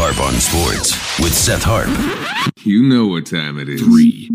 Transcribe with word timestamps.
Harp 0.00 0.20
on 0.20 0.34
Sports 0.34 0.92
with 1.18 1.34
Seth 1.34 1.64
Harp. 1.64 1.88
You 2.64 2.84
know 2.84 3.08
what 3.08 3.26
time 3.26 3.58
it 3.58 3.68
is. 3.68 3.82
Three, 3.82 4.30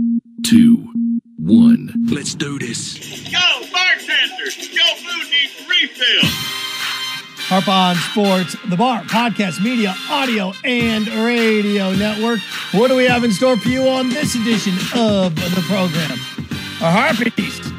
two, 0.45 0.91
one. 1.37 1.89
Let's 2.11 2.35
do 2.35 2.59
this. 2.59 2.99
Go, 3.31 3.39
bartender! 3.71 4.43
Your 4.43 4.95
food 4.97 5.31
needs 5.31 5.65
refill. 5.65 6.29
Harp 7.47 7.69
on 7.69 7.95
Sports, 7.95 8.57
the 8.67 8.75
bar, 8.75 9.03
podcast, 9.03 9.63
media, 9.63 9.95
audio, 10.09 10.51
and 10.65 11.07
radio 11.07 11.93
network. 11.93 12.41
What 12.73 12.89
do 12.89 12.97
we 12.97 13.05
have 13.05 13.23
in 13.23 13.31
store 13.31 13.55
for 13.55 13.69
you 13.69 13.87
on 13.87 14.09
this 14.09 14.35
edition 14.35 14.73
of 14.93 15.33
the 15.35 15.63
program? 15.67 16.19
Our 16.83 16.91
Harpies 16.91 17.71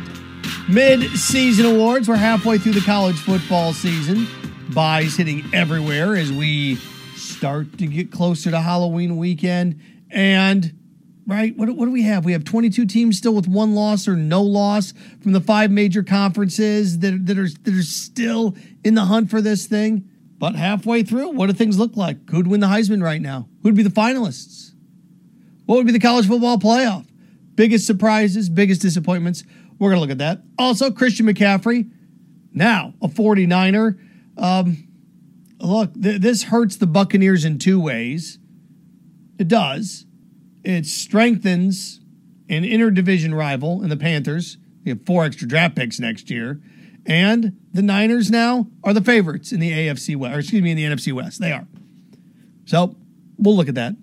mid-season 0.71 1.67
awards. 1.67 2.09
We're 2.09 2.17
halfway 2.17 2.57
through 2.57 2.73
the 2.73 2.81
college 2.81 3.19
football 3.19 3.75
season. 3.75 4.27
Byes 4.71 5.19
hitting 5.19 5.45
everywhere 5.53 6.17
as 6.17 6.33
we 6.33 6.79
start 7.37 7.79
to 7.79 7.87
get 7.87 8.11
closer 8.11 8.51
to 8.51 8.61
Halloween 8.61 9.17
weekend. 9.17 9.81
And 10.11 10.79
right, 11.27 11.57
what, 11.57 11.69
what 11.71 11.87
do 11.87 11.91
we 11.91 12.03
have? 12.03 12.25
We 12.25 12.33
have 12.33 12.45
22 12.45 12.87
teams 12.87 13.19
still 13.19 13.35
with 13.35 13.49
one 13.49 13.75
loss 13.75 14.07
or 14.07 14.17
no 14.17 14.43
loss 14.43 14.93
from 15.23 15.33
the 15.33 15.41
five 15.41 15.71
major 15.71 16.03
conferences 16.03 17.01
that, 17.01 17.27
that 17.27 17.39
are 17.39 17.49
that 17.49 17.75
are 17.75 17.83
still 17.83 18.57
in 18.85 18.95
the 18.95 19.05
hunt 19.07 19.31
for 19.31 19.41
this 19.41 19.67
thing. 19.67 20.09
But 20.39 20.57
halfway 20.57 21.03
through, 21.03 21.31
what 21.31 21.47
do 21.47 21.53
things 21.53 21.79
look 21.79 21.97
like? 21.97 22.29
Who'd 22.31 22.47
win 22.47 22.61
the 22.61 22.67
Heisman 22.67 23.03
right 23.03 23.21
now? 23.21 23.49
Who'd 23.63 23.77
be 23.77 23.83
the 23.83 23.91
finalists? 23.91 24.73
What 25.67 25.77
would 25.77 25.87
be 25.87 25.93
the 25.93 26.01
college 26.01 26.27
football 26.27 26.59
playoff? 26.59 27.07
Biggest 27.55 27.87
surprises, 27.87 28.49
biggest 28.49 28.83
disappointments. 28.83 29.45
We're 29.79 29.91
going 29.91 29.97
to 29.97 30.01
look 30.01 30.11
at 30.11 30.19
that. 30.19 30.43
Also, 30.59 30.91
Christian 30.91 31.27
McCaffrey, 31.27 31.91
now 32.53 32.95
a 33.01 33.09
49er. 33.09 33.99
Um, 34.37 34.89
look, 35.65 35.95
th- 35.95 36.21
this 36.21 36.45
hurts 36.45 36.77
the 36.77 36.87
Buccaneers 36.87 37.45
in 37.45 37.59
two 37.59 37.81
ways. 37.81 38.39
It 39.39 39.49
does. 39.49 40.07
It 40.63 40.87
strengthens 40.87 42.01
an 42.49 42.63
interdivision 42.63 43.35
rival 43.37 43.83
in 43.83 43.91
the 43.91 43.97
Panthers. 43.97 44.59
We 44.85 44.91
have 44.91 45.05
four 45.07 45.25
extra 45.25 45.49
draft 45.49 45.77
picks 45.77 45.99
next 45.99 46.31
year. 46.31 46.61
And 47.07 47.59
the 47.73 47.83
Niners 47.83 48.31
now 48.31 48.69
are 48.83 48.95
the 48.95 49.03
favorites 49.03 49.53
in 49.53 49.61
the 49.61 49.71
AFC 49.71 50.17
West, 50.17 50.35
or 50.35 50.39
excuse 50.39 50.63
me, 50.63 50.71
in 50.71 50.77
the 50.77 50.85
NFC 50.85 51.13
West. 51.13 51.41
They 51.41 51.53
are. 51.53 51.67
So 52.65 52.97
we'll 53.37 53.57
look 53.57 53.69
at 53.69 53.75
that. 53.75 53.95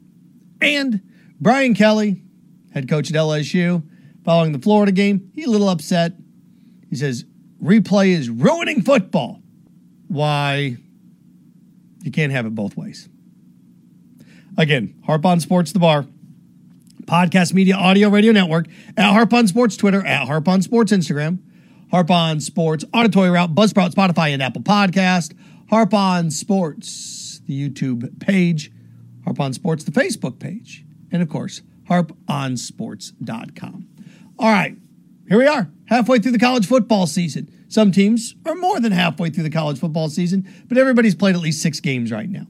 And 0.61 1.01
Brian 1.39 1.73
Kelly, 1.73 2.21
head 2.73 2.87
coach 2.87 3.09
at 3.09 3.15
LSU, 3.15 3.83
following 4.23 4.51
the 4.51 4.59
Florida 4.59 4.91
game, 4.91 5.31
he's 5.33 5.47
a 5.47 5.49
little 5.49 5.69
upset. 5.69 6.13
He 6.89 6.95
says, 6.95 7.25
replay 7.61 8.09
is 8.09 8.29
ruining 8.29 8.83
football. 8.83 9.41
Why? 10.07 10.77
You 12.03 12.11
can't 12.11 12.31
have 12.31 12.45
it 12.45 12.55
both 12.55 12.75
ways. 12.77 13.09
Again, 14.57 14.95
Harp 15.05 15.25
on 15.25 15.39
Sports, 15.39 15.71
the 15.71 15.79
bar. 15.79 16.05
Podcast 17.05 17.53
Media 17.53 17.75
Audio 17.75 18.09
Radio 18.09 18.31
Network. 18.31 18.67
At 18.95 19.11
Harp 19.11 19.33
on 19.33 19.47
Sports 19.47 19.75
Twitter, 19.75 20.05
at 20.05 20.27
Harp 20.27 20.47
on 20.47 20.61
Sports 20.61 20.91
Instagram, 20.91 21.39
Harp 21.89 22.11
on 22.11 22.39
Sports 22.39 22.85
Auditory 22.93 23.29
Route, 23.29 23.53
Buzzsprout, 23.55 23.91
Spotify, 23.91 24.29
and 24.33 24.41
Apple 24.41 24.61
Podcast, 24.61 25.33
Harp 25.69 25.93
on 25.93 26.31
Sports, 26.31 27.41
the 27.47 27.69
YouTube 27.69 28.19
page, 28.19 28.71
Harp 29.25 29.39
on 29.39 29.53
Sports, 29.53 29.83
the 29.83 29.91
Facebook 29.91 30.39
page, 30.39 30.85
and 31.11 31.21
of 31.21 31.29
course, 31.29 31.61
harponsports.com. 31.89 33.87
All 34.39 34.51
right, 34.51 34.77
here 35.27 35.37
we 35.37 35.47
are, 35.47 35.69
halfway 35.91 36.17
through 36.19 36.31
the 36.31 36.39
college 36.39 36.65
football 36.65 37.05
season. 37.05 37.51
Some 37.67 37.91
teams 37.91 38.33
are 38.45 38.55
more 38.55 38.79
than 38.79 38.93
halfway 38.93 39.29
through 39.29 39.43
the 39.43 39.49
college 39.49 39.77
football 39.77 40.09
season, 40.09 40.47
but 40.67 40.77
everybody's 40.77 41.15
played 41.15 41.35
at 41.35 41.41
least 41.41 41.61
six 41.61 41.81
games 41.81 42.11
right 42.11 42.29
now. 42.29 42.47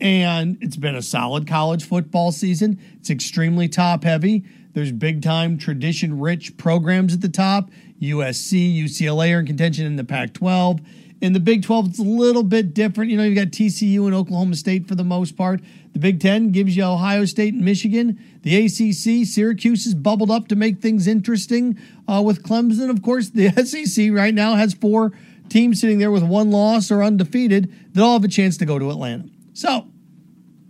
And 0.00 0.58
it's 0.60 0.76
been 0.76 0.96
a 0.96 1.02
solid 1.02 1.46
college 1.46 1.84
football 1.84 2.32
season. 2.32 2.80
It's 2.98 3.10
extremely 3.10 3.68
top 3.68 4.02
heavy. 4.02 4.44
There's 4.72 4.90
big 4.90 5.22
time 5.22 5.56
tradition 5.56 6.18
rich 6.18 6.56
programs 6.56 7.14
at 7.14 7.20
the 7.20 7.28
top. 7.28 7.70
USC, 8.02 8.76
UCLA 8.76 9.36
are 9.36 9.38
in 9.38 9.46
contention 9.46 9.86
in 9.86 9.94
the 9.94 10.04
Pac 10.04 10.34
12. 10.34 10.80
In 11.24 11.32
the 11.32 11.40
Big 11.40 11.62
12, 11.62 11.88
it's 11.88 11.98
a 11.98 12.02
little 12.02 12.42
bit 12.42 12.74
different. 12.74 13.10
You 13.10 13.16
know, 13.16 13.22
you've 13.22 13.34
got 13.34 13.46
TCU 13.46 14.04
and 14.04 14.14
Oklahoma 14.14 14.56
State 14.56 14.86
for 14.86 14.94
the 14.94 15.04
most 15.04 15.38
part. 15.38 15.62
The 15.94 15.98
Big 15.98 16.20
10 16.20 16.50
gives 16.50 16.76
you 16.76 16.84
Ohio 16.84 17.24
State 17.24 17.54
and 17.54 17.64
Michigan. 17.64 18.22
The 18.42 18.66
ACC, 18.66 19.26
Syracuse 19.26 19.84
has 19.84 19.94
bubbled 19.94 20.30
up 20.30 20.48
to 20.48 20.54
make 20.54 20.80
things 20.80 21.06
interesting 21.06 21.78
uh, 22.06 22.20
with 22.22 22.42
Clemson. 22.42 22.90
Of 22.90 23.00
course, 23.00 23.30
the 23.30 23.48
SEC 23.64 24.10
right 24.12 24.34
now 24.34 24.56
has 24.56 24.74
four 24.74 25.12
teams 25.48 25.80
sitting 25.80 25.96
there 25.96 26.10
with 26.10 26.22
one 26.22 26.50
loss 26.50 26.90
or 26.90 27.02
undefeated 27.02 27.72
that 27.94 28.02
all 28.02 28.12
have 28.12 28.24
a 28.24 28.28
chance 28.28 28.58
to 28.58 28.66
go 28.66 28.78
to 28.78 28.90
Atlanta. 28.90 29.24
So, 29.54 29.88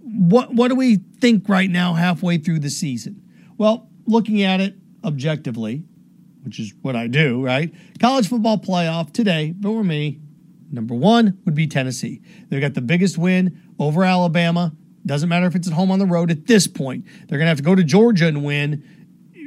what 0.04 0.54
what 0.54 0.68
do 0.68 0.76
we 0.76 0.98
think 1.18 1.48
right 1.48 1.68
now, 1.68 1.94
halfway 1.94 2.38
through 2.38 2.60
the 2.60 2.70
season? 2.70 3.20
Well, 3.58 3.88
looking 4.06 4.42
at 4.42 4.60
it 4.60 4.76
objectively, 5.02 5.82
which 6.44 6.60
is 6.60 6.72
what 6.82 6.94
I 6.94 7.08
do, 7.08 7.44
right? 7.44 7.74
College 7.98 8.28
football 8.28 8.58
playoff 8.58 9.12
today, 9.12 9.52
for 9.60 9.82
me, 9.82 10.20
number 10.70 10.94
one 10.94 11.38
would 11.44 11.54
be 11.54 11.66
Tennessee. 11.66 12.20
They've 12.48 12.60
got 12.60 12.74
the 12.74 12.80
biggest 12.80 13.18
win 13.18 13.60
over 13.78 14.04
Alabama. 14.04 14.72
Doesn't 15.06 15.28
matter 15.28 15.46
if 15.46 15.54
it's 15.54 15.68
at 15.68 15.74
home 15.74 15.90
on 15.90 15.98
the 15.98 16.06
road 16.06 16.30
at 16.30 16.46
this 16.46 16.66
point. 16.66 17.04
They're 17.28 17.38
going 17.38 17.46
to 17.46 17.50
have 17.50 17.58
to 17.58 17.62
go 17.62 17.74
to 17.74 17.84
Georgia 17.84 18.26
and 18.26 18.44
win. 18.44 18.82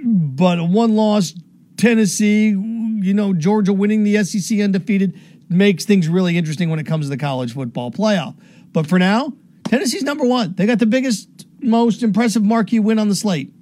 But 0.05 0.59
a 0.59 0.63
one 0.63 0.95
loss 0.95 1.33
Tennessee, 1.77 2.49
you 2.49 3.13
know, 3.13 3.33
Georgia 3.33 3.73
winning 3.73 4.03
the 4.03 4.23
SEC 4.23 4.59
undefeated 4.59 5.19
makes 5.49 5.85
things 5.85 6.07
really 6.07 6.37
interesting 6.37 6.69
when 6.69 6.79
it 6.79 6.85
comes 6.85 7.05
to 7.05 7.09
the 7.09 7.17
college 7.17 7.53
football 7.53 7.91
playoff. 7.91 8.35
But 8.73 8.87
for 8.87 8.99
now, 8.99 9.33
Tennessee's 9.65 10.03
number 10.03 10.25
one. 10.25 10.55
They 10.55 10.65
got 10.65 10.79
the 10.79 10.85
biggest, 10.85 11.47
most 11.61 12.03
impressive 12.03 12.43
marquee 12.43 12.79
win 12.79 12.99
on 12.99 13.09
the 13.09 13.15
slate. 13.15 13.53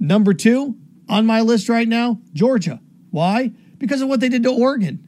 Number 0.00 0.32
two 0.32 0.76
on 1.08 1.26
my 1.26 1.40
list 1.40 1.68
right 1.68 1.88
now, 1.88 2.20
Georgia. 2.32 2.80
Why? 3.10 3.52
Because 3.78 4.00
of 4.00 4.08
what 4.08 4.20
they 4.20 4.28
did 4.28 4.42
to 4.44 4.52
Oregon. 4.52 5.07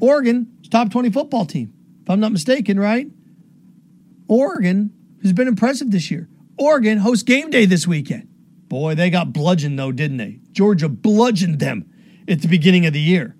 Oregon, 0.00 0.58
top 0.70 0.90
20 0.90 1.10
football 1.10 1.46
team, 1.46 1.72
if 2.02 2.10
I'm 2.10 2.20
not 2.20 2.32
mistaken, 2.32 2.80
right? 2.80 3.06
Oregon 4.28 4.92
has 5.22 5.32
been 5.32 5.48
impressive 5.48 5.90
this 5.90 6.10
year. 6.10 6.28
Oregon 6.58 6.98
hosts 6.98 7.22
game 7.22 7.50
day 7.50 7.66
this 7.66 7.86
weekend. 7.86 8.28
Boy, 8.68 8.94
they 8.94 9.10
got 9.10 9.32
bludgeoned 9.32 9.78
though, 9.78 9.92
didn't 9.92 10.18
they? 10.18 10.40
Georgia 10.52 10.88
bludgeoned 10.88 11.58
them 11.58 11.90
at 12.28 12.40
the 12.40 12.48
beginning 12.48 12.86
of 12.86 12.92
the 12.92 13.00
year. 13.00 13.36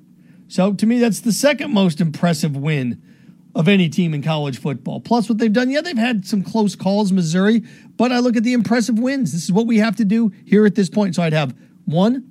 So 0.49 0.75
to 0.75 0.87
me, 0.87 0.99
that's 0.99 1.21
the 1.21 1.33
second 1.33 1.73
most 1.73 2.01
impressive 2.01 2.57
win 2.57 3.01
of 3.55 3.69
any 3.69 3.89
team 3.89 4.15
in 4.15 4.23
college 4.23 4.59
football. 4.59 5.01
Plus, 5.01 5.29
what 5.29 5.39
they've 5.39 5.53
done, 5.53 5.71
yeah, 5.71 5.81
they've 5.81 5.97
had 5.97 6.27
some 6.27 6.43
close 6.43 6.75
calls, 6.75 7.13
Missouri, 7.13 7.63
but 7.97 8.13
I 8.13 8.19
look 8.19 8.37
at 8.37 8.45
the 8.45 8.53
impressive 8.53 8.99
wins. 8.99 9.33
This 9.33 9.45
is 9.45 9.53
what 9.53 9.67
we 9.67 9.79
have 9.79 9.97
to 9.97 10.05
do 10.05 10.33
here 10.45 10.67
at 10.67 10.75
this 10.75 10.89
point. 10.89 11.15
So 11.15 11.23
I'd 11.23 11.33
have 11.33 11.55
one, 11.85 12.29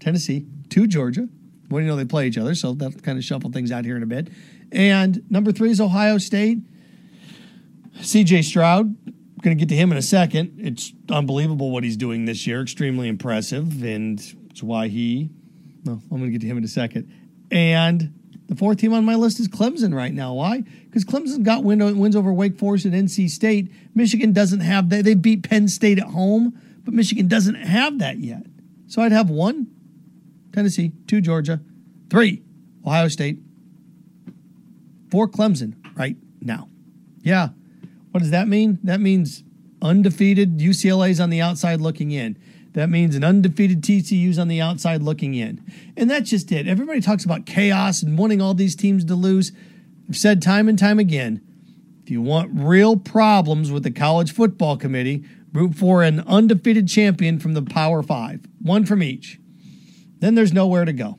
Tennessee, 0.00 0.46
two, 0.68 0.86
Georgia. 0.86 1.28
Well, 1.68 1.82
you 1.82 1.88
know 1.88 1.96
they 1.96 2.04
play 2.04 2.26
each 2.26 2.38
other, 2.38 2.54
so 2.54 2.72
that'll 2.72 3.00
kind 3.00 3.18
of 3.18 3.24
shuffle 3.24 3.50
things 3.50 3.70
out 3.70 3.84
here 3.84 3.96
in 3.96 4.02
a 4.02 4.06
bit. 4.06 4.28
And 4.72 5.30
number 5.30 5.52
three 5.52 5.70
is 5.70 5.80
Ohio 5.80 6.18
State. 6.18 6.58
CJ 8.00 8.44
Stroud, 8.44 8.96
going 9.42 9.56
to 9.56 9.60
get 9.60 9.68
to 9.70 9.76
him 9.76 9.90
in 9.92 9.98
a 9.98 10.02
second. 10.02 10.58
It's 10.58 10.92
unbelievable 11.10 11.70
what 11.70 11.84
he's 11.84 11.96
doing 11.96 12.24
this 12.24 12.46
year. 12.46 12.62
Extremely 12.62 13.08
impressive, 13.08 13.82
and 13.82 14.20
it's 14.50 14.62
why 14.62 14.88
he. 14.88 15.30
Well, 15.84 16.02
I'm 16.10 16.18
going 16.18 16.24
to 16.24 16.30
get 16.30 16.40
to 16.42 16.46
him 16.46 16.58
in 16.58 16.64
a 16.64 16.68
second. 16.68 17.12
And 17.50 18.14
the 18.48 18.56
fourth 18.56 18.78
team 18.78 18.92
on 18.92 19.04
my 19.04 19.14
list 19.14 19.40
is 19.40 19.48
Clemson 19.48 19.94
right 19.94 20.12
now. 20.12 20.34
Why? 20.34 20.62
Because 20.84 21.04
Clemson 21.04 21.42
got 21.42 21.64
win- 21.64 21.98
wins 21.98 22.16
over 22.16 22.32
Wake 22.32 22.58
Forest 22.58 22.86
and 22.86 22.94
NC 22.94 23.30
State. 23.30 23.72
Michigan 23.94 24.32
doesn't 24.32 24.60
have 24.60 24.90
that. 24.90 25.04
They 25.04 25.14
beat 25.14 25.48
Penn 25.48 25.68
State 25.68 25.98
at 25.98 26.08
home, 26.08 26.58
but 26.84 26.94
Michigan 26.94 27.28
doesn't 27.28 27.56
have 27.56 27.98
that 27.98 28.18
yet. 28.18 28.46
So 28.86 29.02
I'd 29.02 29.12
have 29.12 29.30
one 29.30 29.68
Tennessee, 30.52 30.92
two 31.06 31.20
Georgia, 31.20 31.60
three 32.10 32.42
Ohio 32.84 33.08
State, 33.08 33.38
four 35.10 35.28
Clemson 35.28 35.74
right 35.96 36.16
now. 36.40 36.68
Yeah. 37.22 37.50
What 38.10 38.20
does 38.20 38.30
that 38.30 38.48
mean? 38.48 38.78
That 38.82 39.00
means 39.00 39.44
undefeated 39.82 40.58
UCLA's 40.58 41.20
on 41.20 41.30
the 41.30 41.40
outside 41.40 41.80
looking 41.80 42.10
in. 42.10 42.38
That 42.72 42.88
means 42.88 43.16
an 43.16 43.24
undefeated 43.24 43.82
TCU's 43.82 44.38
on 44.38 44.48
the 44.48 44.60
outside 44.60 45.02
looking 45.02 45.34
in. 45.34 45.64
And 45.96 46.10
that's 46.10 46.30
just 46.30 46.52
it. 46.52 46.68
Everybody 46.68 47.00
talks 47.00 47.24
about 47.24 47.46
chaos 47.46 48.02
and 48.02 48.18
wanting 48.18 48.40
all 48.40 48.54
these 48.54 48.76
teams 48.76 49.04
to 49.06 49.14
lose. 49.14 49.52
I've 50.08 50.16
said 50.16 50.42
time 50.42 50.68
and 50.68 50.78
time 50.78 50.98
again 50.98 51.42
if 52.08 52.12
you 52.12 52.22
want 52.22 52.50
real 52.54 52.96
problems 52.96 53.70
with 53.70 53.82
the 53.82 53.90
college 53.90 54.32
football 54.32 54.78
committee, 54.78 55.24
root 55.52 55.74
for 55.74 56.02
an 56.02 56.20
undefeated 56.20 56.88
champion 56.88 57.38
from 57.38 57.52
the 57.52 57.60
Power 57.60 58.02
Five, 58.02 58.46
one 58.62 58.86
from 58.86 59.02
each. 59.02 59.38
Then 60.20 60.34
there's 60.34 60.52
nowhere 60.52 60.84
to 60.84 60.92
go. 60.92 61.18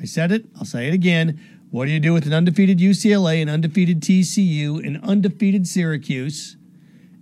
I 0.00 0.04
said 0.04 0.32
it, 0.32 0.46
I'll 0.56 0.64
say 0.64 0.88
it 0.88 0.94
again. 0.94 1.40
What 1.70 1.86
do 1.86 1.92
you 1.92 2.00
do 2.00 2.12
with 2.12 2.26
an 2.26 2.34
undefeated 2.34 2.78
UCLA, 2.78 3.40
an 3.40 3.48
undefeated 3.48 4.00
TCU, 4.00 4.84
an 4.86 5.00
undefeated 5.02 5.66
Syracuse, 5.66 6.56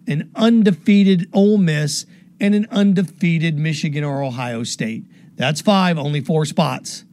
an 0.06 0.31
undefeated 0.35 1.29
Ole 1.32 1.58
Miss, 1.58 2.05
and 2.41 2.55
an 2.55 2.67
undefeated 2.70 3.58
Michigan 3.58 4.02
or 4.02 4.23
Ohio 4.23 4.64
State? 4.64 5.05
That's 5.37 5.61
five, 5.61 5.99
only 5.99 6.20
four 6.20 6.44
spots. 6.47 7.05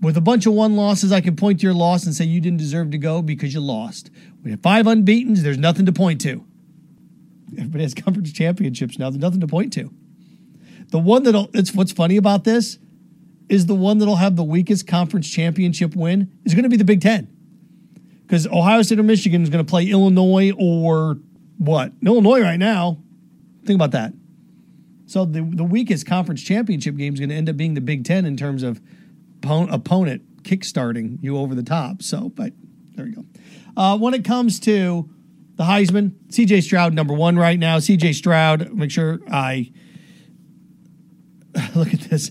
with 0.00 0.16
a 0.16 0.20
bunch 0.20 0.46
of 0.46 0.52
one 0.52 0.76
losses, 0.76 1.10
I 1.10 1.20
can 1.20 1.36
point 1.36 1.60
to 1.60 1.64
your 1.64 1.74
loss 1.74 2.04
and 2.06 2.14
say 2.14 2.24
you 2.24 2.40
didn't 2.40 2.58
deserve 2.58 2.90
to 2.92 2.98
go 2.98 3.22
because 3.22 3.52
you 3.52 3.60
lost. 3.60 4.10
We 4.42 4.50
have 4.52 4.60
five 4.60 4.86
unbeatens. 4.86 5.42
There's 5.42 5.58
nothing 5.58 5.86
to 5.86 5.92
point 5.92 6.20
to. 6.22 6.44
Everybody 7.52 7.82
has 7.82 7.94
conference 8.04 8.32
championships 8.32 8.98
now. 8.98 9.10
There's 9.10 9.20
nothing 9.20 9.40
to 9.40 9.46
point 9.46 9.72
to. 9.74 9.92
The 10.88 10.98
one 10.98 11.24
that'll, 11.24 11.50
it's 11.52 11.74
what's 11.74 11.92
funny 11.92 12.16
about 12.16 12.44
this 12.44 12.78
is 13.48 13.66
the 13.66 13.74
one 13.74 13.98
that'll 13.98 14.16
have 14.16 14.36
the 14.36 14.44
weakest 14.44 14.86
conference 14.86 15.28
championship 15.28 15.94
win 15.94 16.30
is 16.44 16.54
going 16.54 16.64
to 16.64 16.68
be 16.68 16.76
the 16.76 16.84
Big 16.84 17.00
Ten. 17.00 17.28
Because 18.22 18.46
Ohio 18.46 18.82
State 18.82 18.98
or 18.98 19.04
Michigan 19.04 19.42
is 19.42 19.50
going 19.50 19.64
to 19.64 19.68
play 19.68 19.86
Illinois 19.86 20.52
or 20.58 21.18
what? 21.58 21.92
Illinois 22.04 22.40
right 22.40 22.58
now. 22.58 22.98
Think 23.64 23.76
about 23.76 23.92
that. 23.92 24.12
So 25.06 25.24
the, 25.24 25.42
the 25.42 25.64
weakest 25.64 26.06
conference 26.06 26.42
championship 26.42 26.96
game 26.96 27.14
is 27.14 27.20
going 27.20 27.30
to 27.30 27.36
end 27.36 27.48
up 27.48 27.56
being 27.56 27.74
the 27.74 27.80
Big 27.80 28.04
Ten 28.04 28.24
in 28.24 28.36
terms 28.36 28.62
of 28.62 28.80
opponent 29.44 30.42
kickstarting 30.42 31.22
you 31.22 31.36
over 31.38 31.54
the 31.54 31.62
top. 31.62 32.02
So, 32.02 32.30
but 32.30 32.52
there 32.94 33.06
you 33.06 33.14
go. 33.14 33.24
Uh, 33.76 33.96
when 33.98 34.14
it 34.14 34.24
comes 34.24 34.58
to 34.60 35.08
the 35.54 35.64
Heisman, 35.64 36.12
CJ 36.28 36.62
Stroud, 36.62 36.94
number 36.94 37.14
one 37.14 37.36
right 37.38 37.58
now. 37.58 37.78
CJ 37.78 38.14
Stroud, 38.14 38.72
make 38.72 38.90
sure 38.90 39.20
I 39.30 39.72
look 41.74 41.92
at 41.92 42.00
this. 42.00 42.30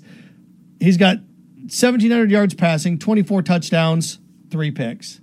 He's 0.79 0.97
got 0.97 1.17
1,700 1.17 2.29
yards 2.29 2.53
passing, 2.53 2.99
24 2.99 3.41
touchdowns, 3.41 4.19
three 4.49 4.71
picks. 4.71 5.19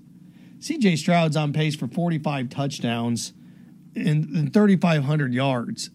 CJ 0.58 0.98
Stroud's 0.98 1.36
on 1.36 1.52
pace 1.52 1.74
for 1.74 1.88
45 1.88 2.48
touchdowns 2.48 3.32
and, 3.94 4.24
and 4.30 4.52
3,500 4.52 5.34
yards. 5.34 5.90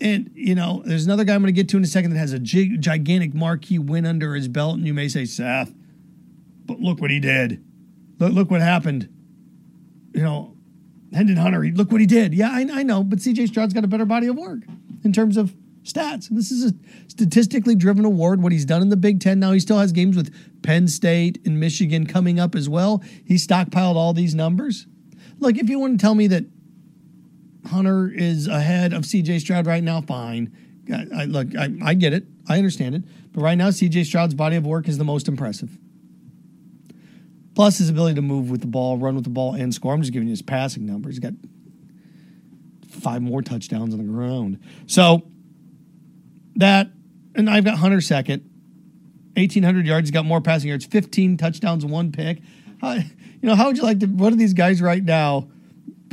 And, 0.00 0.30
you 0.34 0.54
know, 0.54 0.82
there's 0.84 1.04
another 1.04 1.24
guy 1.24 1.34
I'm 1.34 1.42
going 1.42 1.54
to 1.54 1.58
get 1.58 1.68
to 1.70 1.76
in 1.76 1.84
a 1.84 1.86
second 1.86 2.12
that 2.12 2.18
has 2.18 2.32
a 2.32 2.38
gig, 2.38 2.80
gigantic 2.80 3.34
marquee 3.34 3.78
win 3.78 4.06
under 4.06 4.34
his 4.34 4.48
belt. 4.48 4.76
And 4.76 4.86
you 4.86 4.94
may 4.94 5.08
say, 5.08 5.24
Seth, 5.24 5.72
but 6.66 6.80
look 6.80 7.00
what 7.00 7.10
he 7.10 7.20
did. 7.20 7.64
Look, 8.18 8.32
look 8.32 8.50
what 8.50 8.60
happened. 8.60 9.08
You 10.12 10.22
know, 10.22 10.56
Hendon 11.12 11.36
Hooker, 11.36 11.64
look 11.76 11.92
what 11.92 12.00
he 12.00 12.06
did. 12.06 12.34
Yeah, 12.34 12.50
I, 12.50 12.66
I 12.72 12.82
know, 12.82 13.04
but 13.04 13.20
CJ 13.20 13.48
Stroud's 13.48 13.72
got 13.72 13.84
a 13.84 13.88
better 13.88 14.04
body 14.04 14.26
of 14.26 14.36
work 14.36 14.60
in 15.04 15.12
terms 15.12 15.36
of 15.36 15.54
stats. 15.84 16.28
This 16.28 16.50
is 16.50 16.72
a 16.72 16.74
statistically 17.08 17.74
driven 17.74 18.04
award. 18.04 18.42
What 18.42 18.52
he's 18.52 18.64
done 18.64 18.82
in 18.82 18.88
the 18.88 18.96
Big 18.96 19.20
Ten. 19.20 19.38
Now 19.38 19.52
he 19.52 19.60
still 19.60 19.78
has 19.78 19.92
games 19.92 20.16
with 20.16 20.34
Penn 20.62 20.88
State 20.88 21.40
and 21.44 21.60
Michigan 21.60 22.06
coming 22.06 22.40
up 22.40 22.54
as 22.54 22.68
well. 22.68 23.02
He 23.24 23.34
stockpiled 23.34 23.94
all 23.94 24.12
these 24.12 24.34
numbers. 24.34 24.86
Look, 25.38 25.56
if 25.58 25.68
you 25.68 25.78
want 25.78 25.98
to 25.98 26.02
tell 26.02 26.14
me 26.14 26.26
that 26.28 26.44
Hooker 27.66 28.10
is 28.12 28.48
ahead 28.48 28.92
of 28.92 29.02
CJ 29.02 29.40
Stroud 29.40 29.66
right 29.66 29.82
now, 29.82 30.00
fine. 30.00 30.54
I, 30.92 31.06
I 31.22 31.24
look, 31.24 31.54
I, 31.56 31.70
I 31.82 31.94
get 31.94 32.12
it. 32.12 32.24
I 32.48 32.58
understand 32.58 32.94
it. 32.94 33.04
But 33.32 33.42
right 33.42 33.56
now, 33.56 33.68
CJ 33.68 34.04
Stroud's 34.06 34.34
body 34.34 34.56
of 34.56 34.66
work 34.66 34.88
is 34.88 34.98
the 34.98 35.04
most 35.04 35.28
impressive. 35.28 35.78
Plus 37.54 37.78
his 37.78 37.88
ability 37.88 38.16
to 38.16 38.22
move 38.22 38.50
with 38.50 38.60
the 38.60 38.66
ball, 38.66 38.98
run 38.98 39.14
with 39.14 39.24
the 39.24 39.30
ball, 39.30 39.54
and 39.54 39.72
score. 39.72 39.94
I'm 39.94 40.02
just 40.02 40.12
giving 40.12 40.28
you 40.28 40.32
his 40.32 40.42
passing 40.42 40.86
numbers. 40.86 41.14
He's 41.14 41.20
got 41.20 41.34
five 42.88 43.22
more 43.22 43.42
touchdowns 43.42 43.94
on 43.94 43.98
the 43.98 44.12
ground. 44.12 44.60
So 44.86 45.22
that, 46.56 46.90
and 47.34 47.48
I've 47.48 47.64
got 47.64 47.78
Hooker 47.78 48.00
second, 48.00 48.42
1,800 49.34 49.86
yards. 49.86 50.08
He's 50.08 50.12
got 50.12 50.24
more 50.24 50.40
passing 50.40 50.68
yards, 50.68 50.84
15 50.84 51.36
touchdowns, 51.36 51.84
one 51.84 52.12
pick. 52.12 52.40
You 52.82 53.48
know, 53.50 53.54
how 53.54 53.66
would 53.66 53.76
you 53.76 53.82
like 53.82 54.00
to? 54.00 54.06
what 54.06 54.32
are 54.32 54.36
these 54.36 54.52
guys 54.52 54.82
right 54.82 55.02
now 55.02 55.48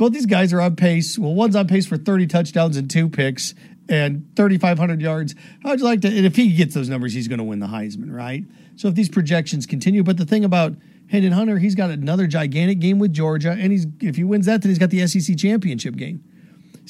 both 0.02 0.12
these 0.12 0.26
guys 0.26 0.52
are 0.52 0.60
on 0.60 0.74
pace. 0.74 1.16
Well, 1.18 1.32
one's 1.32 1.54
on 1.54 1.68
pace 1.68 1.86
for 1.86 1.96
30 1.96 2.26
touchdowns 2.26 2.76
and 2.76 2.90
two 2.90 3.08
picks 3.08 3.54
and 3.88 4.26
3,500 4.36 5.00
yards. 5.00 5.34
How'd 5.62 5.78
you 5.78 5.84
like 5.84 6.00
to? 6.00 6.08
And 6.08 6.26
if 6.26 6.34
he 6.34 6.54
gets 6.54 6.74
those 6.74 6.88
numbers, 6.88 7.12
he's 7.12 7.28
going 7.28 7.38
to 7.38 7.44
win 7.44 7.60
the 7.60 7.66
Heisman, 7.66 8.12
right? 8.12 8.44
So 8.74 8.88
if 8.88 8.96
these 8.96 9.08
projections 9.08 9.66
continue, 9.66 10.02
but 10.02 10.16
the 10.16 10.24
thing 10.24 10.44
about 10.44 10.74
Hendon 11.08 11.32
Hooker, 11.32 11.58
he's 11.58 11.76
got 11.76 11.90
another 11.90 12.26
gigantic 12.26 12.80
game 12.80 12.98
with 12.98 13.12
Georgia, 13.12 13.50
and 13.50 13.70
he's 13.70 13.86
if 14.00 14.16
he 14.16 14.24
wins 14.24 14.46
that, 14.46 14.62
then 14.62 14.70
he's 14.70 14.78
got 14.78 14.90
the 14.90 15.06
SEC 15.06 15.36
championship 15.36 15.94
game. 15.94 16.24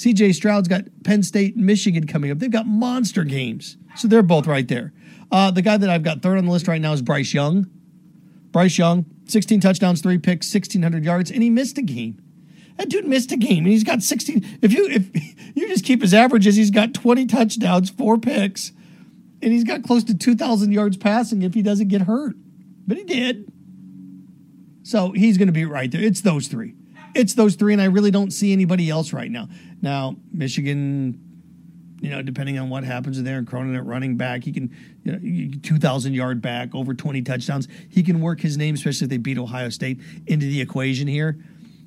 CJ 0.02 0.34
Stroud's 0.34 0.66
got 0.66 0.82
Penn 1.04 1.22
State 1.22 1.54
and 1.54 1.64
Michigan 1.64 2.08
coming 2.08 2.32
up. 2.32 2.38
They've 2.40 2.50
got 2.50 2.66
monster 2.66 3.22
games. 3.22 3.76
So 3.94 4.08
they're 4.08 4.22
both 4.24 4.48
right 4.48 4.66
there. 4.66 4.92
Uh, 5.30 5.52
the 5.52 5.62
guy 5.62 5.76
that 5.76 5.88
I've 5.88 6.02
got 6.02 6.22
third 6.22 6.38
on 6.38 6.44
the 6.44 6.50
list 6.50 6.66
right 6.66 6.80
now 6.80 6.92
is 6.92 7.02
Bryce 7.02 7.32
Young. 7.32 7.70
Bryce 8.50 8.76
Young, 8.78 9.06
16 9.26 9.60
touchdowns, 9.60 10.00
three 10.00 10.18
picks, 10.18 10.52
1,600 10.52 11.04
yards, 11.04 11.30
and 11.30 11.40
he 11.40 11.50
missed 11.50 11.78
a 11.78 11.82
game. 11.82 12.20
That 12.78 12.88
dude 12.88 13.06
missed 13.06 13.30
a 13.30 13.36
game 13.36 13.58
and 13.58 13.68
he's 13.68 13.84
got 13.84 14.02
16. 14.02 14.58
If 14.60 14.72
you 14.72 14.88
if 14.88 15.08
you 15.56 15.68
just 15.68 15.84
keep 15.84 16.02
his 16.02 16.12
averages, 16.12 16.56
he's 16.56 16.72
got 16.72 16.94
20 16.94 17.26
touchdowns, 17.26 17.88
four 17.88 18.18
picks, 18.18 18.72
and 19.40 19.52
he's 19.52 19.64
got 19.64 19.84
close 19.84 20.02
to 20.04 20.18
2,000 20.18 20.72
yards 20.72 20.96
passing 20.96 21.42
if 21.42 21.54
he 21.54 21.62
doesn't 21.62 21.88
get 21.88 22.02
hurt. 22.02 22.34
But 22.88 22.96
he 22.96 23.04
did. 23.04 23.52
So 24.82 25.12
he's 25.12 25.38
going 25.38 25.46
to 25.46 25.52
be 25.52 25.64
right 25.64 25.90
there. 25.92 26.02
It's 26.02 26.22
those 26.22 26.48
three. 26.48 26.74
It's 27.14 27.34
those 27.34 27.56
three, 27.56 27.72
and 27.72 27.82
I 27.82 27.86
really 27.86 28.10
don't 28.10 28.32
see 28.32 28.52
anybody 28.52 28.88
else 28.88 29.12
right 29.12 29.30
now. 29.30 29.48
Now, 29.80 30.16
Michigan, 30.32 31.18
you 32.00 32.10
know, 32.10 32.22
depending 32.22 32.58
on 32.58 32.70
what 32.70 32.84
happens 32.84 33.18
in 33.18 33.24
there, 33.24 33.38
and 33.38 33.46
Corum 33.46 33.76
at 33.76 33.84
running 33.84 34.16
back, 34.16 34.44
he 34.44 34.52
can, 34.52 34.74
you 35.04 35.12
know, 35.12 35.58
2,000 35.62 36.14
yard 36.14 36.42
back, 36.42 36.74
over 36.74 36.94
20 36.94 37.22
touchdowns. 37.22 37.68
He 37.88 38.02
can 38.02 38.20
work 38.20 38.40
his 38.40 38.56
name, 38.56 38.74
especially 38.74 39.06
if 39.06 39.10
they 39.10 39.18
beat 39.18 39.38
Ohio 39.38 39.68
State, 39.68 40.00
into 40.26 40.46
the 40.46 40.60
equation 40.60 41.06
here. 41.06 41.38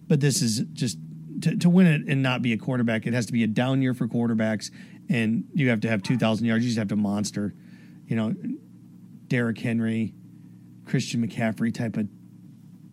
But 0.07 0.21
this 0.21 0.41
is 0.41 0.59
just 0.73 0.97
to, 1.41 1.57
to 1.57 1.69
win 1.69 1.87
it 1.87 2.01
and 2.07 2.21
not 2.21 2.41
be 2.41 2.53
a 2.53 2.57
quarterback. 2.57 3.05
It 3.05 3.13
has 3.13 3.25
to 3.25 3.33
be 3.33 3.43
a 3.43 3.47
down 3.47 3.81
year 3.81 3.93
for 3.93 4.07
quarterbacks, 4.07 4.71
and 5.09 5.45
you 5.53 5.69
have 5.69 5.81
to 5.81 5.89
have 5.89 6.03
two 6.03 6.17
thousand 6.17 6.45
yards. 6.45 6.63
You 6.63 6.69
just 6.69 6.79
have 6.79 6.87
to 6.89 6.95
monster, 6.95 7.53
you 8.07 8.15
know, 8.15 8.33
Derrick 9.27 9.57
Henry, 9.57 10.13
Christian 10.85 11.27
McCaffrey 11.27 11.73
type 11.73 11.97
of 11.97 12.07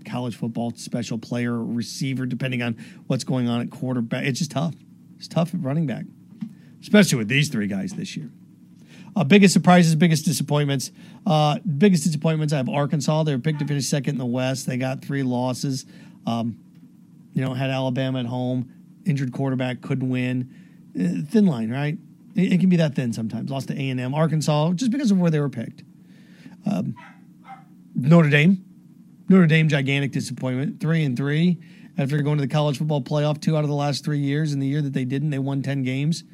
college 0.04 0.37
football 0.37 0.72
special 0.75 1.19
player, 1.19 1.62
receiver, 1.62 2.26
depending 2.26 2.62
on 2.62 2.76
what's 3.06 3.25
going 3.25 3.49
on 3.49 3.60
at 3.60 3.70
quarterback. 3.70 4.25
It's 4.25 4.38
just 4.38 4.50
tough. 4.50 4.75
It's 5.19 5.28
tough 5.28 5.54
at 5.54 5.62
running 5.62 5.87
back, 5.87 6.04
especially 6.81 7.19
with 7.19 7.28
these 7.28 7.49
three 7.49 7.66
guys 7.66 7.93
this 7.93 8.16
year. 8.16 8.31
Uh, 9.14 9.25
biggest 9.25 9.52
surprises, 9.52 9.94
biggest 9.94 10.25
disappointments. 10.25 10.90
Uh, 11.26 11.58
biggest 11.78 12.04
disappointments. 12.04 12.52
I 12.52 12.56
have 12.56 12.69
Arkansas. 12.69 13.25
They 13.25 13.34
were 13.34 13.40
picked 13.40 13.58
to 13.58 13.66
finish 13.66 13.87
second 13.87 14.14
in 14.14 14.19
the 14.19 14.26
West. 14.26 14.66
They 14.66 14.78
got 14.78 15.04
three 15.04 15.22
losses. 15.22 15.84
Um, 16.26 16.58
you 17.34 17.44
know, 17.44 17.54
had 17.54 17.70
Alabama 17.70 18.20
at 18.20 18.26
home, 18.26 18.72
injured 19.04 19.32
quarterback, 19.32 19.81
couldn't 19.81 20.08
win. 20.08 20.54
Uh, 20.99 21.28
thin 21.28 21.46
line, 21.46 21.70
right? 21.70 21.99
It, 22.34 22.54
it, 22.54 22.60
can 22.60 22.69
be 22.69 22.76
that 22.76 22.94
thin 22.94 23.12
sometimes. 23.12 23.50
Lost 23.50 23.69
to 23.69 23.75
A 23.75 23.90
and 23.90 24.00
M, 24.00 24.14
Arkansas, 24.14 24.72
just 24.75 24.90
because 24.90 25.10
of 25.10 25.19
where 25.19 25.31
they 25.31 25.40
were 25.40 25.50
picked. 25.50 25.82
Um, 26.70 26.94
Notre 27.94 28.31
Dame, 28.31 28.64
Notre 29.29 29.47
Dame, 29.47 29.69
gigantic 29.69 30.13
disappointment. 30.13 30.81
Three 30.81 31.05
and 31.05 31.17
three 31.17 31.59
after 31.99 32.21
going 32.23 32.39
to 32.39 32.43
the 32.43 32.53
college 32.53 32.79
football 32.79 33.03
playoff 33.03 33.41
two 33.41 33.57
out 33.57 33.64
of 33.64 33.69
the 33.69 33.76
last 33.76 34.05
three 34.05 34.19
years. 34.19 34.52
In 34.52 34.61
the 34.61 34.67
year 34.67 34.83
that 34.83 34.93
they 34.93 35.05
didn't, 35.05 35.31
they 35.31 35.38
won 35.38 35.62
ten 35.62 35.83
games. 35.83 36.25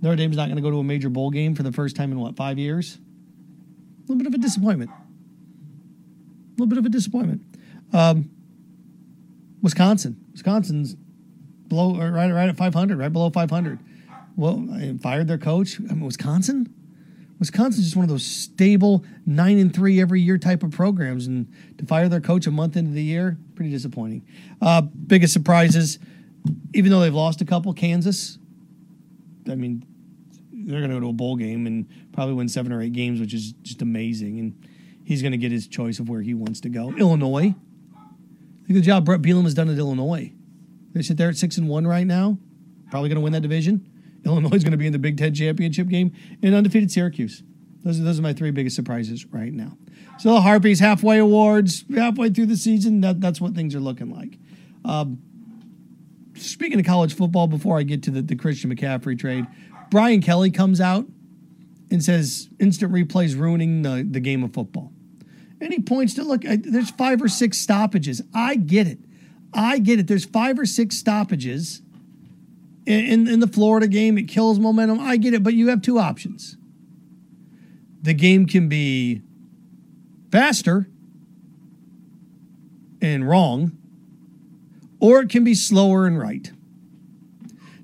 Notre 0.00 0.16
Dame's 0.16 0.36
not 0.36 0.46
going 0.46 0.56
to 0.56 0.62
go 0.62 0.70
to 0.70 0.78
a 0.78 0.84
major 0.84 1.08
bowl 1.08 1.30
game 1.30 1.54
for 1.54 1.62
the 1.62 1.72
first 1.72 1.96
time 1.96 2.12
in 2.12 2.20
what 2.20 2.36
five 2.36 2.58
years. 2.58 2.96
A 2.96 4.00
little 4.02 4.18
bit 4.18 4.26
of 4.26 4.34
a 4.34 4.38
disappointment. 4.38 4.90
A 4.90 6.52
little 6.52 6.66
bit 6.66 6.78
of 6.78 6.86
a 6.86 6.88
disappointment. 6.88 7.42
Um, 7.92 8.30
Wisconsin. 9.60 10.24
Wisconsin's 10.32 10.96
below 11.66 11.96
right 11.96 12.30
right 12.30 12.48
at 12.48 12.56
500, 12.56 12.98
right 12.98 13.12
below 13.12 13.30
500. 13.30 13.78
Well, 14.36 14.68
I 14.72 14.96
fired 15.02 15.26
their 15.26 15.38
coach. 15.38 15.80
I 15.80 15.94
mean, 15.94 16.04
Wisconsin. 16.04 16.72
Wisconsin's 17.38 17.86
just 17.86 17.96
one 17.96 18.04
of 18.04 18.08
those 18.08 18.24
stable 18.24 19.04
nine 19.24 19.58
and 19.58 19.74
three 19.74 20.00
every 20.00 20.20
year 20.20 20.38
type 20.38 20.62
of 20.62 20.72
programs, 20.72 21.26
and 21.26 21.52
to 21.78 21.86
fire 21.86 22.08
their 22.08 22.20
coach 22.20 22.46
a 22.46 22.50
month 22.50 22.76
into 22.76 22.90
the 22.90 23.02
year, 23.02 23.38
pretty 23.54 23.70
disappointing. 23.70 24.26
Uh, 24.60 24.82
biggest 24.82 25.32
surprises, 25.32 25.98
even 26.74 26.90
though 26.90 27.00
they've 27.00 27.14
lost 27.14 27.40
a 27.40 27.44
couple, 27.44 27.72
Kansas. 27.72 28.38
I 29.48 29.54
mean, 29.54 29.84
they're 30.52 30.80
going 30.80 30.90
to 30.90 30.96
go 30.96 31.00
to 31.00 31.08
a 31.08 31.12
bowl 31.12 31.36
game 31.36 31.66
and 31.66 31.86
probably 32.12 32.34
win 32.34 32.48
seven 32.48 32.72
or 32.72 32.82
eight 32.82 32.92
games, 32.92 33.20
which 33.20 33.32
is 33.32 33.52
just 33.62 33.80
amazing. 33.82 34.38
And 34.40 34.66
he's 35.04 35.22
going 35.22 35.32
to 35.32 35.38
get 35.38 35.52
his 35.52 35.66
choice 35.66 36.00
of 36.00 36.08
where 36.08 36.20
he 36.20 36.34
wants 36.34 36.60
to 36.62 36.68
go. 36.68 36.92
Illinois, 36.96 37.54
Look 38.68 38.76
at 38.76 38.80
the 38.82 38.86
job 38.86 39.06
Bret 39.06 39.22
Bielema 39.22 39.44
has 39.44 39.54
done 39.54 39.70
at 39.70 39.78
Illinois. 39.78 40.30
They 40.92 41.00
sit 41.00 41.16
there 41.16 41.30
at 41.30 41.36
six 41.36 41.56
and 41.56 41.70
one 41.70 41.86
right 41.86 42.06
now. 42.06 42.36
Probably 42.90 43.08
going 43.08 43.16
to 43.16 43.22
win 43.22 43.32
that 43.32 43.40
division. 43.40 43.90
Illinois 44.28 44.56
is 44.56 44.64
going 44.64 44.72
to 44.72 44.78
be 44.78 44.86
in 44.86 44.92
the 44.92 44.98
Big 44.98 45.16
Ten 45.16 45.34
championship 45.34 45.88
game 45.88 46.12
and 46.42 46.54
undefeated 46.54 46.90
Syracuse. 46.90 47.42
Those 47.82 48.00
are, 48.00 48.02
those 48.02 48.18
are 48.18 48.22
my 48.22 48.32
three 48.32 48.50
biggest 48.50 48.76
surprises 48.76 49.24
right 49.26 49.52
now. 49.52 49.76
So 50.18 50.34
the 50.34 50.40
Harpies 50.40 50.80
halfway 50.80 51.18
awards, 51.18 51.84
halfway 51.94 52.30
through 52.30 52.46
the 52.46 52.56
season. 52.56 53.00
That, 53.00 53.20
that's 53.20 53.40
what 53.40 53.54
things 53.54 53.74
are 53.74 53.80
looking 53.80 54.10
like. 54.10 54.38
Um, 54.84 55.18
speaking 56.34 56.78
of 56.78 56.86
college 56.86 57.14
football, 57.14 57.46
before 57.46 57.78
I 57.78 57.84
get 57.84 58.02
to 58.04 58.10
the, 58.10 58.22
the 58.22 58.36
Christian 58.36 58.74
McCaffrey 58.74 59.18
trade, 59.18 59.46
Brian 59.90 60.20
Kelly 60.20 60.50
comes 60.50 60.80
out 60.80 61.06
and 61.90 62.02
says 62.04 62.48
instant 62.58 62.92
replays 62.92 63.38
ruining 63.38 63.82
the, 63.82 64.06
the 64.08 64.20
game 64.20 64.42
of 64.44 64.52
football. 64.52 64.92
And 65.60 65.72
he 65.72 65.80
points 65.80 66.14
to 66.14 66.22
look, 66.22 66.42
there's 66.42 66.90
five 66.90 67.22
or 67.22 67.28
six 67.28 67.58
stoppages. 67.58 68.22
I 68.34 68.56
get 68.56 68.86
it. 68.86 68.98
I 69.52 69.78
get 69.78 69.98
it. 69.98 70.06
There's 70.06 70.24
five 70.24 70.58
or 70.58 70.66
six 70.66 70.96
stoppages 70.96 71.82
in, 72.88 73.28
in, 73.28 73.40
the 73.40 73.46
Florida 73.46 73.86
game. 73.86 74.16
It 74.16 74.24
kills 74.28 74.58
momentum. 74.58 74.98
I 74.98 75.18
get 75.18 75.34
it. 75.34 75.42
But 75.42 75.52
you 75.54 75.68
have 75.68 75.82
two 75.82 75.98
options. 75.98 76.56
The 78.00 78.14
game 78.14 78.46
can 78.46 78.68
be 78.68 79.20
faster 80.32 80.88
and 83.02 83.28
wrong, 83.28 83.76
or 85.00 85.20
it 85.20 85.28
can 85.28 85.44
be 85.44 85.54
slower 85.54 86.06
and 86.06 86.18
right. 86.18 86.50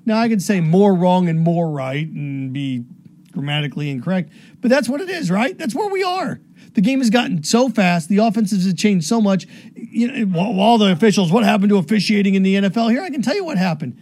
Now, 0.07 0.19
I 0.19 0.29
could 0.29 0.43
say 0.43 0.61
more 0.61 0.95
wrong 0.95 1.29
and 1.29 1.41
more 1.41 1.71
right 1.71 2.07
and 2.07 2.53
be 2.53 2.85
grammatically 3.33 3.91
incorrect, 3.91 4.33
but 4.61 4.71
that's 4.71 4.89
what 4.89 5.01
it 5.01 5.11
is, 5.11 5.31
right? 5.31 5.57
That's 5.59 5.75
where 5.75 5.89
we 5.89 6.03
are. 6.03 6.41
The 6.75 6.81
game 6.81 7.01
has 7.01 7.11
gotten 7.11 7.43
so 7.43 7.69
fast, 7.69 8.09
the 8.09 8.19
offenses 8.19 8.67
have 8.67 8.77
changed 8.77 9.07
so 9.07 9.21
much. 9.21 9.47
You 9.75 10.27
know, 10.27 10.41
all 10.41 10.79
the 10.79 10.91
officials, 10.93 11.33
what 11.33 11.45
happened 11.45 11.71
to 11.71 11.77
officiating 11.77 12.35
in 12.35 12.43
the 12.43 12.55
NFL? 12.57 12.91
Here, 12.91 13.03
I 13.03 13.11
can 13.11 13.23
tell 13.23 13.35
you 13.35 13.45
what 13.45 13.59
happened. 13.59 13.99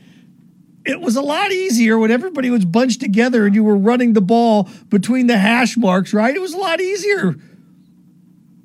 It 0.84 1.00
was 1.00 1.16
a 1.16 1.22
lot 1.22 1.52
easier 1.52 1.98
when 1.98 2.10
everybody 2.10 2.50
was 2.50 2.64
bunched 2.64 3.00
together 3.00 3.46
and 3.46 3.54
you 3.54 3.62
were 3.62 3.76
running 3.76 4.14
the 4.14 4.20
ball 4.20 4.68
between 4.88 5.28
the 5.28 5.38
hash 5.38 5.76
marks, 5.76 6.12
right? 6.12 6.34
It 6.34 6.40
was 6.40 6.54
a 6.54 6.58
lot 6.58 6.80
easier 6.80 7.36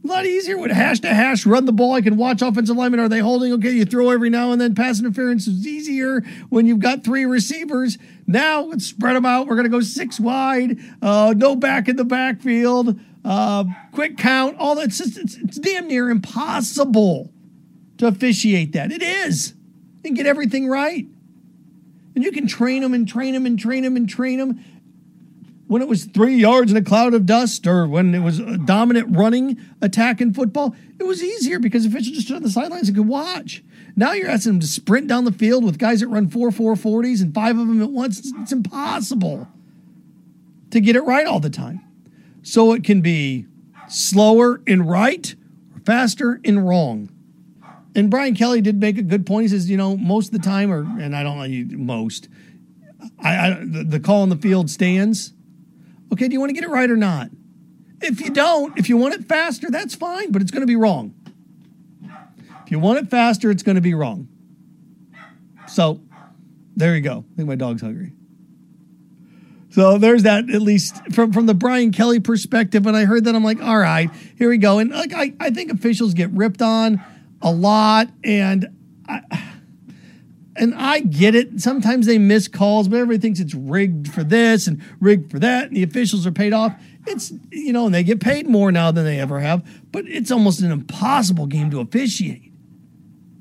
a 0.08 0.14
lot 0.14 0.26
easier 0.26 0.58
when 0.58 0.70
hash 0.70 1.02
to 1.02 1.14
hash, 1.14 1.46
run 1.46 1.66
the 1.66 1.74
ball. 1.74 1.94
I 1.94 2.02
can 2.02 2.18
watch 2.18 2.42
offensive 2.42 2.78
linemen. 2.78 3.00
Are 3.00 3.10
they 3.10 3.20
holding? 3.20 3.52
Okay, 3.54 3.72
you 3.72 3.86
throw 3.86 4.10
every 4.10 4.30
now 4.30 4.52
and 4.52 4.62
then. 4.62 4.74
Pass 4.74 5.00
interference 5.00 5.48
is 5.48 5.68
easier 5.68 6.22
when 6.50 6.66
you've 6.66 6.80
got 6.80 7.04
three 7.04 7.26
receivers. 7.26 7.98
Now 8.26 8.62
let's 8.62 8.86
spread 8.86 9.16
them 9.16 9.26
out. 9.26 9.48
We're 9.48 9.56
going 9.56 9.66
to 9.66 9.70
go 9.70 9.82
six 9.82 10.20
wide. 10.20 10.78
Uh, 11.02 11.34
no 11.36 11.56
back 11.56 11.90
in 11.90 11.98
the 11.98 12.06
backfield. 12.06 13.00
Uh, 13.26 13.66
quick 13.92 14.18
count. 14.18 14.56
All 14.60 14.76
that. 14.76 14.86
It's, 14.86 15.00
it's, 15.02 15.36
it's 15.36 15.58
damn 15.58 15.88
near 15.88 16.10
impossible 16.10 17.32
to 17.98 18.08
officiate 18.08 18.72
that. 18.74 18.92
It 18.92 19.02
is. 19.02 19.54
And 20.06 20.16
get 20.16 20.26
everything 20.26 20.68
right. 20.68 21.06
And 22.18 22.24
you 22.24 22.32
can 22.32 22.48
train 22.48 22.82
them 22.82 22.96
and 22.96 23.08
train 23.08 23.36
them 23.36 23.46
and 23.46 23.60
train 23.60 23.84
them 23.84 23.96
and 23.96 24.10
train 24.10 24.40
them 24.40 24.60
when 25.68 25.84
it 25.84 25.88
was 25.88 26.06
three 26.06 26.34
yards 26.34 26.72
in 26.72 26.78
a 26.78 26.82
cloud 26.82 27.14
of 27.14 27.28
dust 27.28 27.68
or 27.68 27.88
when 27.88 28.16
it 28.16 28.22
was 28.22 28.40
a 28.40 28.58
dominant 28.58 29.16
running 29.16 29.60
attack 29.84 30.20
in 30.20 30.34
football, 30.34 30.76
it 31.00 31.04
was 31.04 31.22
easier 31.22 31.60
because 31.60 31.86
officials 31.86 32.16
just 32.16 32.26
stood 32.26 32.38
on 32.38 32.42
the 32.42 32.50
sidelines 32.50 32.88
and 32.88 32.98
could 32.98 33.08
watch. 33.08 33.64
Now 33.96 34.14
you're 34.14 34.32
asking 34.32 34.54
them 34.54 34.60
to 34.62 34.66
sprint 34.66 35.06
down 35.06 35.26
the 35.26 35.32
field 35.32 35.64
with 35.64 35.78
guys 35.78 36.00
that 36.00 36.08
run 36.08 36.28
four 36.28 36.50
440s 36.50 37.22
and 37.22 37.36
five 37.36 37.56
of 37.60 37.68
them 37.68 37.84
at 37.84 37.92
once. 37.92 38.18
It's, 38.18 38.34
it's 38.38 38.52
impossible 38.52 39.48
to 40.72 40.80
get 40.80 40.96
it 40.96 41.02
right 41.02 41.28
all 41.28 41.40
the 41.40 41.52
time. 41.52 41.82
So 42.42 42.74
it 42.74 42.84
can 42.84 43.02
be 43.02 43.46
slower 43.88 44.60
and 44.66 44.90
right 44.90 45.36
or 45.76 45.82
faster 45.82 46.42
and 46.44 46.68
wrong. 46.68 47.12
And 47.98 48.10
Brian 48.10 48.36
Kelly 48.36 48.62
did 48.62 48.80
make 48.80 48.98
a 48.98 49.02
good 49.02 49.26
point. 49.26 49.44
He 49.44 49.50
says, 49.50 49.70
you 49.70 49.76
know, 49.76 49.98
most 49.98 50.28
of 50.28 50.32
the 50.34 50.48
time, 50.48 50.72
or 50.72 50.82
and 50.82 51.14
I 51.14 51.24
don't 51.24 51.38
know 51.38 51.78
most, 51.78 52.30
I, 53.20 53.36
I 53.36 53.50
the, 53.62 53.84
the 53.84 54.00
call 54.00 54.22
on 54.22 54.30
the 54.30 54.38
field 54.38 54.70
stands 54.70 55.34
Okay, 56.12 56.28
do 56.28 56.34
you 56.34 56.40
want 56.40 56.50
to 56.50 56.54
get 56.54 56.64
it 56.64 56.70
right 56.70 56.90
or 56.90 56.98
not? 56.98 57.30
If 58.02 58.22
you 58.22 58.30
don't, 58.30 58.78
if 58.78 58.90
you 58.90 58.98
want 58.98 59.16
it 59.16 59.26
faster, 59.26 59.70
that's 59.70 59.96
fine, 59.96 60.32
but 60.32 60.42
it's 60.42 60.52
going 60.52 60.62
to 60.62 60.68
be 60.68 60.76
wrong. 60.76 61.14
If 62.66 62.72
you 62.72 62.80
want 62.80 63.00
it 63.00 63.10
faster, 63.10 63.50
it's 63.50 63.64
going 63.64 63.76
to 63.76 63.82
be 63.82 63.94
wrong. 63.94 64.28
So 65.68 66.02
there 66.76 66.96
you 66.96 67.02
go. 67.02 67.26
I 67.34 67.36
think 67.36 67.48
my 67.48 67.56
dog's 67.56 67.82
hungry. 67.82 68.14
So 69.70 69.98
there's 69.98 70.24
that, 70.24 70.50
at 70.50 70.62
least 70.62 70.96
from, 71.12 71.34
from 71.34 71.46
the 71.46 71.54
Brian 71.54 71.92
Kelly 71.92 72.20
perspective. 72.20 72.86
And 72.86 72.96
I 72.96 73.06
heard 73.06 73.26
that, 73.26 73.36
I'm 73.36 73.44
like, 73.44 73.62
all 73.62 73.78
right, 73.78 74.10
here 74.38 74.50
we 74.50 74.58
go. 74.58 74.80
And 74.80 74.92
like 74.92 75.14
I, 75.14 75.34
I 75.40 75.50
think 75.50 75.72
officials 75.72 76.14
get 76.14 76.30
ripped 76.32 76.62
on 76.62 77.04
a 77.42 77.52
lot. 77.52 78.10
And 78.24 78.68
I, 79.08 79.22
and 80.56 80.74
I 80.76 81.00
get 81.02 81.36
it. 81.36 81.62
Sometimes 81.62 82.06
they 82.06 82.18
miss 82.18 82.48
calls, 82.48 82.88
but 82.88 82.98
everybody 82.98 83.20
thinks 83.20 83.40
it's 83.40 83.54
rigged 83.54 84.12
for 84.12 84.24
this 84.24 84.68
and 84.68 84.82
rigged 85.00 85.32
for 85.32 85.40
that, 85.40 85.68
and 85.68 85.78
the 85.78 85.84
officials 85.84 86.26
are 86.26 86.32
paid 86.32 86.54
off. 86.54 86.74
It's, 87.06 87.32
you 87.52 87.72
know, 87.72 87.86
and 87.86 87.96
they 87.96 88.04
get 88.04 88.20
paid 88.20 88.48
more 88.48 88.72
now 88.72 88.92
than 88.92 89.06
they 89.06 89.20
ever 89.20 89.40
have, 89.40 89.66
but 89.92 90.06
it's 90.08 90.32
almost 90.32 90.60
an 90.62 90.72
impossible 90.72 91.46
game 91.46 91.72
to 91.72 91.80
officiate. 91.80 92.52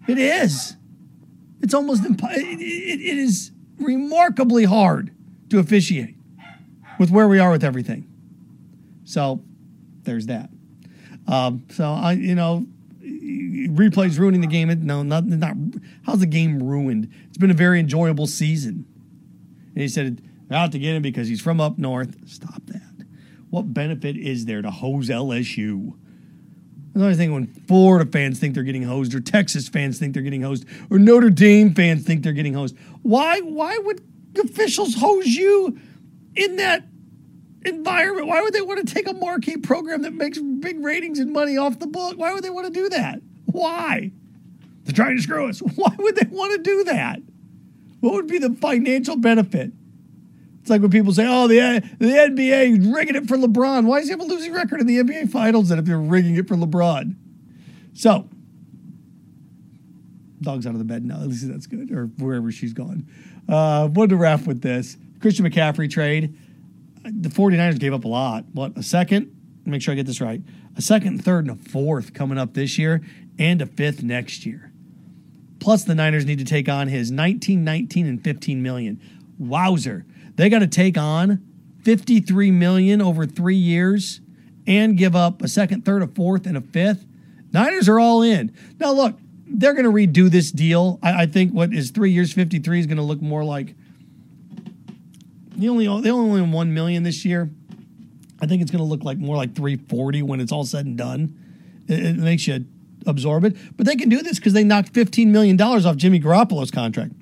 It 0.07 0.19
is. 0.19 0.77
It's 1.63 1.75
almost 1.75 2.03
impo- 2.05 2.33
it, 2.33 2.61
it, 2.61 3.01
it 3.01 3.19
is 3.19 3.51
remarkably 3.79 4.65
hard 4.65 5.11
to 5.51 5.59
officiate 5.59 6.15
with 6.99 7.11
where 7.11 7.27
we 7.27 7.39
are 7.39 7.51
with 7.51 7.65
everything. 7.65 8.07
So 9.05 9.43
there's 10.03 10.27
that. 10.27 10.51
Um, 11.27 11.65
so 11.71 11.91
I, 11.93 12.13
you 12.13 12.35
know, 12.35 12.67
replays 13.27 14.19
ruining 14.19 14.41
the 14.41 14.47
game. 14.47 14.69
No, 14.85 15.03
not 15.03 15.27
not. 15.27 15.57
How's 16.05 16.21
the 16.21 16.27
game 16.27 16.63
ruined? 16.63 17.13
It's 17.29 17.39
been 17.39 17.51
a 17.51 17.55
very 17.55 17.81
enjoyable 17.81 18.27
season. 18.27 18.87
And 19.75 19.83
he 19.83 19.89
said, 19.89 20.23
out 20.51 20.73
to 20.73 20.79
get 20.79 20.95
him 20.95 21.03
because 21.03 21.29
he's 21.29 21.41
from 21.41 21.61
up 21.61 21.79
north. 21.79 22.29
Stop 22.29 22.63
that. 22.67 23.07
What 23.51 23.75
benefit 23.75 24.17
is 24.17 24.47
there 24.47 24.63
to 24.63 24.71
hose 24.71 25.09
LSU? 25.09 25.95
Another 26.95 27.15
thing 27.15 27.33
when 27.33 27.47
Florida 27.47 28.11
fans 28.11 28.39
think 28.39 28.55
they're 28.55 28.63
getting 28.63 28.85
hosed, 28.85 29.15
or 29.15 29.21
Texas 29.21 29.69
fans 29.69 29.99
think 29.99 30.15
they're 30.15 30.23
getting 30.23 30.43
hosed, 30.43 30.65
or 30.91 30.99
Notre 30.99 31.31
Dame 31.31 31.75
fans 31.75 32.05
think 32.05 32.23
they're 32.23 32.33
getting 32.33 32.55
hosed. 32.55 32.77
Why? 33.03 33.41
Why 33.41 33.77
would 33.77 34.03
officials 34.39 34.95
hose 34.95 35.27
you 35.27 35.79
in 36.35 36.57
that 36.57 36.85
environment. 37.69 38.27
Why 38.27 38.43
would 38.43 38.53
they 38.53 38.61
want 38.61 38.87
to 38.87 38.95
take 38.95 39.09
a 39.09 39.15
marquee 39.15 39.57
program 39.57 40.03
that 40.03 40.15
makes 40.15 40.39
big 40.39 40.85
ratings 40.85 41.19
and 41.19 41.33
money 41.33 41.57
off 41.57 41.79
the 41.79 41.87
book? 41.87 42.17
Why 42.17 42.33
would 42.33 42.45
they 42.45 42.51
want 42.51 42.67
to 42.67 42.73
do 42.73 42.89
that? 42.91 43.21
Why? 43.47 44.13
They're 44.85 44.95
trying 44.95 45.17
to 45.17 45.23
screw 45.23 45.49
us. 45.49 45.59
Why 45.75 45.95
would 45.99 46.17
they 46.17 46.29
want 46.31 46.53
to 46.53 46.59
do 46.63 46.85
that? 46.85 47.21
What 48.01 48.15
would 48.15 48.27
be 48.29 48.39
the 48.39 48.55
financial 48.55 49.17
benefit? 49.17 49.73
It's 50.61 50.71
like 50.71 50.83
when 50.83 50.91
people 50.91 51.13
say, 51.13 51.27
"Oh, 51.29 51.47
the 51.47 51.81
the 51.99 52.07
NBA 52.07 52.81
is 52.81 52.87
rigging 52.89 53.15
it 53.15 53.29
for 53.29 53.37
LeBron." 53.37 53.87
Why 53.87 54.01
does 54.01 54.09
he 54.09 54.11
have 54.11 54.21
a 54.21 54.25
losing 54.25 54.53
record 54.53 54.81
in 54.81 54.87
the 54.87 54.99
NBA 54.99 55.31
Finals 55.31 55.69
then 55.69 55.79
if 55.79 55.85
they're 55.85 55.99
rigging 55.99 56.35
it 56.35 56.49
for 56.49 56.57
LeBron? 56.57 57.15
So, 57.95 58.29
dog's 60.41 60.67
out 60.67 60.73
of 60.73 60.79
the 60.79 60.85
bed 60.85 61.05
now. 61.05 61.21
At 61.21 61.29
least 61.29 61.49
that's 61.49 61.67
good, 61.67 61.93
or 61.93 62.07
wherever 62.19 62.51
she's 62.51 62.73
gone. 62.73 63.07
Uh, 63.49 63.89
wanted 63.93 64.11
to 64.11 64.17
wrap 64.17 64.45
with 64.45 64.61
this 64.61 64.97
Christian 65.21 65.49
McCaffrey 65.49 65.89
trade 65.89 66.37
the 67.13 67.29
49ers 67.29 67.79
gave 67.79 67.95
up 67.95 68.05
a 68.05 68.09
lot. 68.09 68.45
What, 68.53 68.77
a 68.77 68.83
second? 68.83 69.33
Make 69.65 69.83
sure 69.83 69.93
I 69.93 69.97
get 69.97 70.07
this 70.07 70.21
right. 70.21 70.41
A 70.77 70.83
second, 70.83 71.25
third, 71.25 71.47
and 71.47 71.59
a 71.59 71.71
fourth 71.71 72.15
coming 72.15 72.39
up 72.39 72.55
this 72.55 72.79
year, 72.79 73.03
and 73.39 73.61
a 73.63 73.67
fifth 73.67 74.03
next 74.03 74.47
year. 74.47 74.73
Plus, 75.59 75.85
the 75.85 75.95
Niners 75.95 76.27
need 76.27 76.39
to 76.39 76.45
take 76.45 76.69
on 76.69 76.89
his 76.89 77.11
19, 77.11 77.65
19, 77.65 78.07
and 78.07 78.23
15 78.23 78.63
million. 78.63 79.01
Wowzer. 79.39 80.05
They 80.37 80.49
got 80.49 80.61
to 80.61 80.67
take 80.67 80.99
on 80.99 81.43
53 81.83 82.51
million 82.51 83.01
over 83.01 83.27
three 83.27 83.57
years 83.57 84.21
and 84.67 84.97
give 84.97 85.17
up 85.17 85.43
a 85.43 85.49
second, 85.49 85.85
third, 85.85 86.03
a 86.03 86.07
fourth, 86.09 86.47
and 86.47 86.57
a 86.57 86.61
fifth. 86.61 87.07
Niners 87.53 87.89
are 87.89 87.99
all 87.99 88.23
in. 88.23 88.55
Now, 88.79 88.93
look, 88.93 89.19
they're 89.47 89.75
going 89.75 89.85
to 89.85 89.91
redo 89.93 90.31
this 90.31 90.51
deal. 90.51 90.99
I, 91.03 91.23
I 91.23 91.27
think 91.27 91.53
what 91.53 91.73
is 91.73 91.91
three 91.91 92.11
years, 92.11 92.33
53 92.33 92.81
is 92.81 92.87
going 92.87 92.97
to 92.97 93.03
look 93.03 93.23
more 93.23 93.45
like 93.45 93.75
they 95.57 95.69
only 95.69 95.87
they 96.03 96.11
only 96.11 96.41
won 96.41 96.53
one 96.53 96.75
million 96.75 97.03
this 97.03 97.25
year. 97.25 97.51
I 98.41 98.47
think 98.47 98.63
it's 98.63 98.71
going 98.71 98.85
to 98.85 98.89
look 98.89 99.03
like 99.03 99.19
more 99.19 99.37
like 99.37 99.55
340 99.55 100.23
when 100.23 100.41
it's 100.41 100.53
all 100.53 100.65
said 100.65 100.85
and 100.87 100.97
done. 100.97 101.35
It, 101.89 102.05
it 102.05 102.17
makes 102.17 102.47
you 102.47 102.67
absorb 103.07 103.45
it, 103.45 103.57
but 103.77 103.87
they 103.87 103.97
can 103.97 104.09
do 104.09 104.23
this 104.23 104.39
because 104.39 104.53
they 104.53 104.65
knocked 104.65 104.91
15 104.91 105.31
million 105.33 105.57
dollars 105.57 105.87
off 105.87 105.97
Jimmy 105.97 106.21
Garoppolo's 106.21 106.71
contract. 106.71 107.13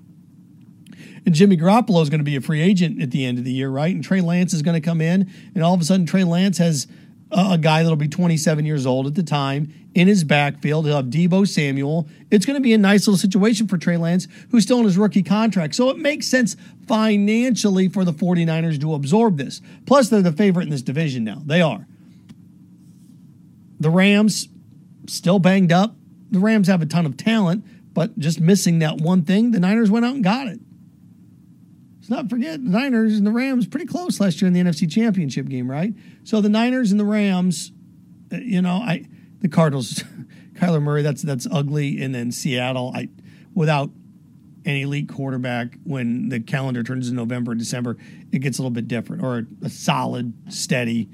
And 1.26 1.34
Jimmy 1.34 1.56
Garoppolo 1.56 2.02
is 2.02 2.10
going 2.10 2.20
to 2.20 2.24
be 2.24 2.36
a 2.36 2.40
free 2.40 2.60
agent 2.60 3.00
at 3.00 3.10
the 3.10 3.24
end 3.24 3.38
of 3.38 3.44
the 3.44 3.52
year, 3.52 3.70
right? 3.70 3.94
And 3.94 4.04
Trey 4.04 4.20
Lance 4.20 4.52
is 4.52 4.62
going 4.62 4.74
to 4.74 4.86
come 4.86 5.00
in, 5.00 5.30
and 5.54 5.64
all 5.64 5.72
of 5.72 5.80
a 5.80 5.84
sudden 5.84 6.04
Trey 6.04 6.24
Lance 6.24 6.58
has 6.58 6.86
a 7.34 7.58
guy 7.58 7.82
that'll 7.82 7.96
be 7.96 8.08
27 8.08 8.64
years 8.64 8.86
old 8.86 9.06
at 9.06 9.14
the 9.14 9.22
time 9.22 9.72
in 9.94 10.08
his 10.08 10.24
backfield. 10.24 10.86
He'll 10.86 10.96
have 10.96 11.06
Deebo 11.06 11.46
Samuel. 11.46 12.08
It's 12.30 12.46
going 12.46 12.56
to 12.56 12.62
be 12.62 12.72
a 12.72 12.78
nice 12.78 13.06
little 13.06 13.18
situation 13.18 13.66
for 13.66 13.76
Trey 13.76 13.96
Lance, 13.96 14.28
who's 14.50 14.62
still 14.62 14.78
in 14.78 14.84
his 14.84 14.96
rookie 14.96 15.22
contract. 15.22 15.74
So 15.74 15.90
it 15.90 15.98
makes 15.98 16.26
sense 16.26 16.56
financially 16.86 17.88
for 17.88 18.04
the 18.04 18.12
49ers 18.12 18.80
to 18.80 18.94
absorb 18.94 19.36
this. 19.36 19.60
Plus, 19.86 20.08
they're 20.08 20.22
the 20.22 20.32
favorite 20.32 20.64
in 20.64 20.70
this 20.70 20.82
division 20.82 21.24
now. 21.24 21.42
They 21.44 21.60
are. 21.60 21.86
The 23.80 23.90
Rams 23.90 24.48
still 25.06 25.38
banged 25.38 25.72
up. 25.72 25.96
The 26.30 26.38
Rams 26.38 26.68
have 26.68 26.82
a 26.82 26.86
ton 26.86 27.06
of 27.06 27.16
talent, 27.16 27.64
but 27.92 28.18
just 28.18 28.40
missing 28.40 28.78
that 28.80 28.98
one 28.98 29.22
thing, 29.22 29.50
the 29.50 29.60
Niners 29.60 29.90
went 29.90 30.04
out 30.04 30.14
and 30.14 30.24
got 30.24 30.48
it. 30.48 30.60
Let's 32.04 32.10
not 32.10 32.28
forget 32.28 32.62
the 32.62 32.68
Niners 32.68 33.16
and 33.16 33.26
the 33.26 33.30
Rams 33.30 33.66
pretty 33.66 33.86
close 33.86 34.20
last 34.20 34.42
year 34.42 34.46
in 34.46 34.52
the 34.52 34.60
NFC 34.60 34.90
Championship 34.90 35.48
game, 35.48 35.70
right? 35.70 35.94
So 36.24 36.42
the 36.42 36.50
Niners 36.50 36.90
and 36.90 37.00
the 37.00 37.04
Rams, 37.06 37.72
uh, 38.30 38.36
you 38.36 38.60
know, 38.60 38.74
I 38.74 39.06
the 39.40 39.48
Cardinals, 39.48 40.04
Kyler 40.52 40.82
Murray, 40.82 41.00
that's 41.00 41.22
that's 41.22 41.46
ugly, 41.50 42.02
and 42.02 42.14
then 42.14 42.30
Seattle, 42.30 42.92
I 42.94 43.08
without 43.54 43.88
an 44.66 44.76
elite 44.76 45.08
quarterback 45.08 45.78
when 45.84 46.28
the 46.28 46.40
calendar 46.40 46.82
turns 46.82 47.08
in 47.08 47.16
November 47.16 47.52
and 47.52 47.58
December, 47.58 47.96
it 48.30 48.40
gets 48.40 48.58
a 48.58 48.60
little 48.60 48.70
bit 48.70 48.86
different, 48.86 49.24
or 49.24 49.38
a, 49.38 49.46
a 49.64 49.70
solid, 49.70 50.34
steady 50.52 51.08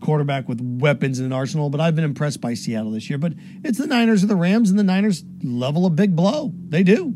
quarterback 0.00 0.48
with 0.48 0.60
weapons 0.60 1.20
in 1.20 1.26
an 1.26 1.32
arsenal. 1.32 1.70
But 1.70 1.80
I've 1.80 1.94
been 1.94 2.04
impressed 2.04 2.40
by 2.40 2.54
Seattle 2.54 2.90
this 2.90 3.08
year. 3.08 3.20
But 3.20 3.34
it's 3.62 3.78
the 3.78 3.86
Niners 3.86 4.24
or 4.24 4.26
the 4.26 4.34
Rams, 4.34 4.68
and 4.68 4.76
the 4.80 4.82
Niners 4.82 5.22
level 5.44 5.86
a 5.86 5.90
big 5.90 6.16
blow. 6.16 6.52
They 6.70 6.82
do. 6.82 7.14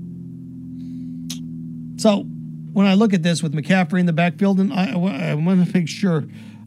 So 1.96 2.28
when 2.72 2.86
I 2.86 2.94
look 2.94 3.14
at 3.14 3.22
this 3.22 3.42
with 3.42 3.52
McCaffrey 3.52 4.00
in 4.00 4.06
the 4.06 4.12
backfield, 4.12 4.60
and 4.60 4.72
I, 4.72 4.92
I 4.92 5.34
want 5.34 5.66
to 5.66 5.72
make 5.74 5.88
sure 5.88 6.24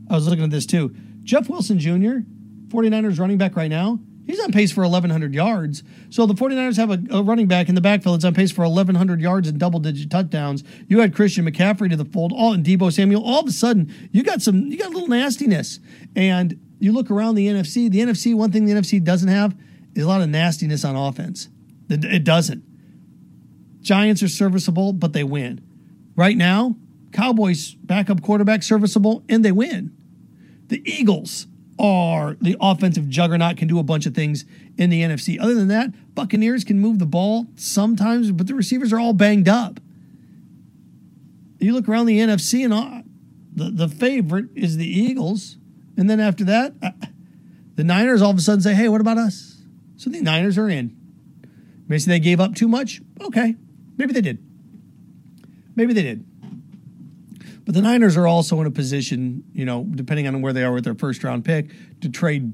I 0.10 0.15
was 0.15 0.27
looking 0.27 0.43
at 0.43 0.51
this 0.51 0.65
too. 0.65 0.95
Jeff 1.24 1.50
Wilson 1.50 1.79
Jr., 1.79 2.25
49ers 2.67 3.19
running 3.19 3.38
back 3.38 3.55
right 3.55 3.69
now, 3.69 4.00
he's 4.25 4.39
on 4.39 4.51
pace 4.51 4.72
for 4.72 4.81
1,100 4.81 5.33
yards. 5.33 5.83
So 6.10 6.25
the 6.25 6.33
49ers 6.33 6.77
have 6.77 6.91
a, 6.91 7.17
a 7.17 7.24
running 7.24 7.48
back 7.48 7.69
in 7.69 7.75
the 7.75 7.81
backfield 7.81 8.15
that's 8.15 8.25
on 8.25 8.33
pace 8.33 8.51
for 8.51 8.63
1,100 8.63 9.22
yards 9.22 9.48
and 9.48 9.60
double 9.60 9.79
digit 9.79 10.10
touchdowns. 10.10 10.63
You 10.88 11.00
had 11.00 11.15
Christian 11.15 11.45
McCaffrey 11.45 11.89
to 11.89 11.95
the 11.95 12.05
fold, 12.05 12.33
all 12.33 12.53
and 12.53 12.65
Deebo 12.65 12.91
Samuel. 12.91 13.24
All 13.24 13.41
of 13.41 13.48
a 13.48 13.51
sudden, 13.51 13.93
you 14.12 14.24
got 14.24 14.41
some, 14.41 14.67
you 14.67 14.77
got 14.77 14.88
a 14.88 14.93
little 14.93 15.07
nastiness. 15.07 15.79
And 16.15 16.60
you 16.79 16.91
look 16.91 17.10
around 17.10 17.36
the 17.36 17.48
NFC, 17.48 17.89
the 17.89 18.00
NFC, 18.00 18.36
one 18.36 18.51
thing 18.51 18.65
the 18.65 18.74
NFC 18.74 19.03
doesn't 19.03 19.29
have 19.29 19.55
is 19.95 20.03
a 20.03 20.07
lot 20.07 20.22
of 20.22 20.29
nastiness 20.29 20.83
on 20.83 20.95
offense. 20.95 21.48
It 21.89 22.24
doesn't. 22.24 22.63
Giants 23.81 24.24
are 24.24 24.29
serviceable, 24.29 24.93
but 24.93 25.13
they 25.13 25.24
win. 25.24 25.62
Right 26.15 26.38
now, 26.38 26.75
Cowboys 27.12 27.74
backup 27.75 28.22
quarterback 28.22 28.63
serviceable, 28.63 29.24
and 29.29 29.43
they 29.43 29.51
win. 29.51 29.96
The 30.67 30.82
Eagles 30.89 31.48
are 31.79 32.38
the 32.41 32.55
offensive 32.62 33.10
juggernaut, 33.10 33.58
can 33.58 33.67
do 33.67 33.79
a 33.79 33.84
bunch 33.84 34.05
of 34.05 34.13
things 34.13 34.46
in 34.77 34.89
the 34.89 35.01
NFC. 35.01 35.39
Other 35.39 35.55
than 35.55 35.67
that, 35.70 35.93
Buccaneers 36.15 36.63
can 36.63 36.79
move 36.79 37.00
the 37.00 37.05
ball 37.05 37.48
sometimes, 37.55 38.32
but 38.32 38.48
the 38.48 38.55
receivers 38.55 38.93
are 38.93 39.00
all 39.00 39.13
banged 39.13 39.48
up. 39.48 39.79
You 41.60 41.74
look 41.74 41.88
around 41.88 42.08
the 42.08 42.20
NFC, 42.20 42.63
and 42.63 42.74
all, 42.74 43.03
the, 43.55 43.72
the 43.72 43.88
favorite 43.88 44.48
is 44.55 44.77
the 44.77 44.88
Eagles. 44.88 45.58
And 45.98 46.10
then 46.10 46.20
after 46.20 46.43
that, 46.46 46.74
uh, 46.82 46.91
the 47.75 47.84
Niners 47.84 48.22
all 48.22 48.32
of 48.32 48.38
a 48.38 48.41
sudden 48.41 48.62
say, 48.62 48.74
hey, 48.74 48.89
what 48.89 49.01
about 49.01 49.17
us? 49.17 49.62
So 49.96 50.10
the 50.10 50.22
Niners 50.22 50.58
are 50.58 50.70
in. 50.70 50.96
Maybe 51.88 52.03
they 52.03 52.20
gave 52.20 52.39
up 52.39 52.55
too 52.55 52.67
much. 52.67 53.01
Okay. 53.22 53.55
Maybe 53.98 54.13
they 54.13 54.22
did. 54.22 54.43
Maybe 55.75 55.94
they 55.94 56.03
did. 56.03 56.25
But 57.65 57.75
the 57.75 57.82
Niners 57.82 58.18
are 58.18 58.27
also 58.27 58.60
in 58.62 58.68
a 58.68 58.72
position, 58.72 59.44
you 59.53 59.65
know, 59.65 59.84
depending 59.84 60.27
on 60.27 60.42
where 60.42 60.53
they 60.53 60.63
are 60.63 60.74
with 60.74 60.84
their 60.84 60.96
first 60.96 61.24
round 61.24 61.46
pick, 61.46 61.70
to 62.01 62.10
trade. 62.10 62.53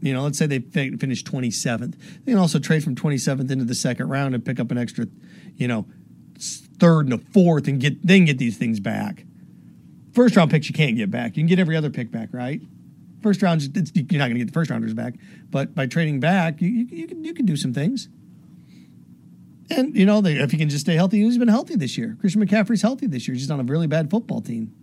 You 0.00 0.12
know, 0.12 0.24
let's 0.24 0.36
say 0.36 0.46
they 0.46 0.58
finish 0.58 1.22
27th. 1.22 1.94
They 2.24 2.32
can 2.32 2.38
also 2.38 2.58
trade 2.58 2.82
from 2.82 2.96
27th 2.96 3.50
into 3.52 3.64
the 3.64 3.74
second 3.74 4.08
round 4.08 4.34
and 4.34 4.44
pick 4.44 4.58
up 4.58 4.72
an 4.72 4.78
extra, 4.78 5.06
you 5.54 5.68
know, 5.68 5.86
third 6.80 7.06
and 7.06 7.12
a 7.12 7.18
fourth 7.18 7.68
and 7.68 7.80
get 7.80 8.04
then 8.04 8.24
get 8.24 8.38
these 8.38 8.58
things 8.58 8.80
back. 8.80 9.24
First 10.12 10.36
round 10.36 10.50
picks 10.50 10.68
you 10.68 10.74
can't 10.74 10.96
get 10.96 11.10
back. 11.10 11.36
You 11.36 11.42
can 11.42 11.46
get 11.46 11.60
every 11.60 11.76
other 11.76 11.88
pick 11.88 12.10
back, 12.10 12.30
right? 12.32 12.60
First 13.22 13.40
round, 13.42 13.62
you're 13.62 14.18
not 14.18 14.26
going 14.26 14.34
to 14.34 14.38
get 14.38 14.48
the 14.48 14.52
first 14.52 14.70
rounders 14.70 14.92
back, 14.92 15.14
but 15.48 15.74
by 15.74 15.86
trading 15.86 16.18
back, 16.18 16.60
you, 16.60 16.68
you, 16.68 16.86
you, 16.90 17.06
can 17.06 17.24
you 17.24 17.32
can 17.32 17.46
do 17.46 17.56
some 17.56 17.72
things. 17.72 18.08
And, 19.76 19.96
you 19.96 20.06
know, 20.06 20.20
they, 20.20 20.34
if 20.34 20.50
he 20.50 20.58
can 20.58 20.68
just 20.68 20.84
stay 20.84 20.94
healthy, 20.94 21.22
he's 21.22 21.38
been 21.38 21.48
healthy 21.48 21.76
this 21.76 21.96
year. 21.96 22.16
Christian 22.20 22.44
McCaffrey's 22.44 22.82
healthy 22.82 23.06
this 23.06 23.26
year. 23.26 23.34
He's 23.34 23.42
just 23.42 23.50
on 23.50 23.60
a 23.60 23.64
really 23.64 23.86
bad 23.86 24.10
football 24.10 24.40
team. 24.40 24.74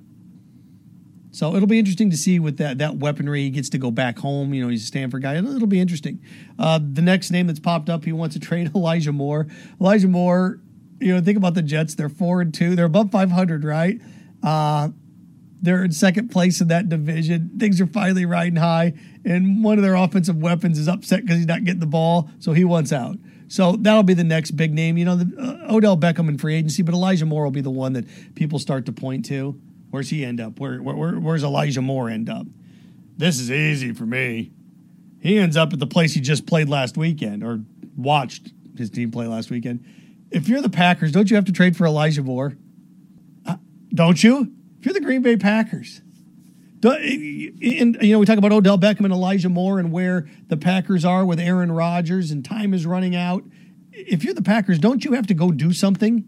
So 1.31 1.55
it'll 1.55 1.67
be 1.67 1.77
interesting 1.77 2.09
to 2.09 2.17
see 2.17 2.39
with 2.39 2.57
that 2.57 2.79
that 2.79 2.97
weaponry. 2.97 3.43
He 3.43 3.49
gets 3.51 3.69
to 3.69 3.77
go 3.77 3.91
back 3.91 4.17
home. 4.17 4.53
You 4.53 4.63
know, 4.63 4.69
he's 4.69 4.83
a 4.83 4.87
Stanford 4.87 5.21
guy. 5.21 5.37
It'll, 5.37 5.55
it'll 5.55 5.67
be 5.67 5.79
interesting. 5.79 6.21
Uh, 6.57 6.79
the 6.81 7.03
next 7.03 7.29
name 7.29 7.47
that's 7.47 7.59
popped 7.59 7.89
up, 7.89 8.03
he 8.03 8.11
wants 8.11 8.33
to 8.33 8.39
trade 8.39 8.71
Elijah 8.75 9.11
Moore. 9.11 9.47
Elijah 9.79 10.07
Moore, 10.07 10.59
you 10.99 11.13
know, 11.13 11.21
think 11.21 11.37
about 11.37 11.53
the 11.53 11.61
Jets. 11.61 11.95
They're 11.95 12.09
four 12.09 12.41
and 12.41 12.53
two. 12.53 12.75
They're 12.75 12.85
above 12.85 13.11
500, 13.11 13.63
right? 13.63 14.01
Uh, 14.41 14.89
they're 15.61 15.83
in 15.83 15.91
second 15.91 16.29
place 16.29 16.61
in 16.61 16.69
that 16.69 16.89
division. 16.89 17.51
Things 17.59 17.79
are 17.81 17.87
finally 17.87 18.25
riding 18.25 18.55
high, 18.55 18.93
and 19.25 19.63
one 19.63 19.77
of 19.77 19.83
their 19.83 19.95
offensive 19.95 20.37
weapons 20.37 20.79
is 20.79 20.87
upset 20.87 21.21
because 21.21 21.37
he's 21.37 21.47
not 21.47 21.63
getting 21.63 21.81
the 21.81 21.85
ball, 21.85 22.29
so 22.39 22.53
he 22.53 22.63
wants 22.63 22.93
out. 22.93 23.17
So 23.49 23.75
that'll 23.75 24.03
be 24.03 24.13
the 24.13 24.23
next 24.23 24.51
big 24.51 24.73
name. 24.73 24.97
You 24.97 25.05
know, 25.05 25.15
the, 25.15 25.41
uh, 25.69 25.75
Odell 25.75 25.97
Beckham 25.97 26.29
in 26.29 26.37
free 26.37 26.55
agency, 26.55 26.83
but 26.83 26.93
Elijah 26.93 27.25
Moore 27.25 27.43
will 27.43 27.51
be 27.51 27.61
the 27.61 27.71
one 27.71 27.93
that 27.93 28.05
people 28.35 28.59
start 28.59 28.85
to 28.85 28.91
point 28.91 29.25
to. 29.25 29.59
Where's 29.89 30.11
he 30.11 30.23
end 30.23 30.39
up? 30.39 30.59
Where, 30.59 30.81
where 30.81 31.19
where's 31.19 31.43
Elijah 31.43 31.81
Moore 31.81 32.09
end 32.09 32.29
up? 32.29 32.45
This 33.17 33.39
is 33.39 33.51
easy 33.51 33.91
for 33.91 34.05
me. 34.05 34.51
He 35.19 35.37
ends 35.39 35.57
up 35.57 35.73
at 35.73 35.79
the 35.79 35.87
place 35.87 36.13
he 36.13 36.21
just 36.21 36.45
played 36.45 36.69
last 36.69 36.95
weekend 36.95 37.43
or 37.43 37.61
watched 37.97 38.53
his 38.77 38.91
team 38.91 39.11
play 39.11 39.25
last 39.25 39.49
weekend. 39.49 39.83
If 40.31 40.47
you're 40.47 40.61
the 40.61 40.69
Packers, 40.69 41.11
don't 41.11 41.29
you 41.29 41.35
have 41.35 41.45
to 41.45 41.51
trade 41.51 41.75
for 41.75 41.85
Elijah 41.85 42.23
Moore? 42.23 42.55
Uh, 43.45 43.57
don't 43.89 44.23
you? 44.23 44.53
If 44.79 44.85
you're 44.85 44.93
the 44.93 45.01
Green 45.01 45.23
Bay 45.23 45.35
Packers, 45.37 46.01
and 46.83 47.97
you 48.01 48.13
know 48.13 48.19
we 48.19 48.25
talk 48.25 48.37
about 48.37 48.51
Odell 48.51 48.77
Beckham 48.77 49.05
and 49.05 49.13
Elijah 49.13 49.49
Moore 49.49 49.79
and 49.79 49.91
where 49.91 50.27
the 50.47 50.57
Packers 50.57 51.03
are 51.03 51.25
with 51.25 51.39
Aaron 51.39 51.71
Rodgers 51.71 52.31
and 52.31 52.43
time 52.43 52.73
is 52.73 52.85
running 52.85 53.15
out. 53.15 53.43
If 53.91 54.23
you're 54.23 54.33
the 54.33 54.41
Packers, 54.41 54.79
don't 54.79 55.03
you 55.03 55.13
have 55.13 55.27
to 55.27 55.33
go 55.33 55.51
do 55.51 55.73
something 55.73 56.25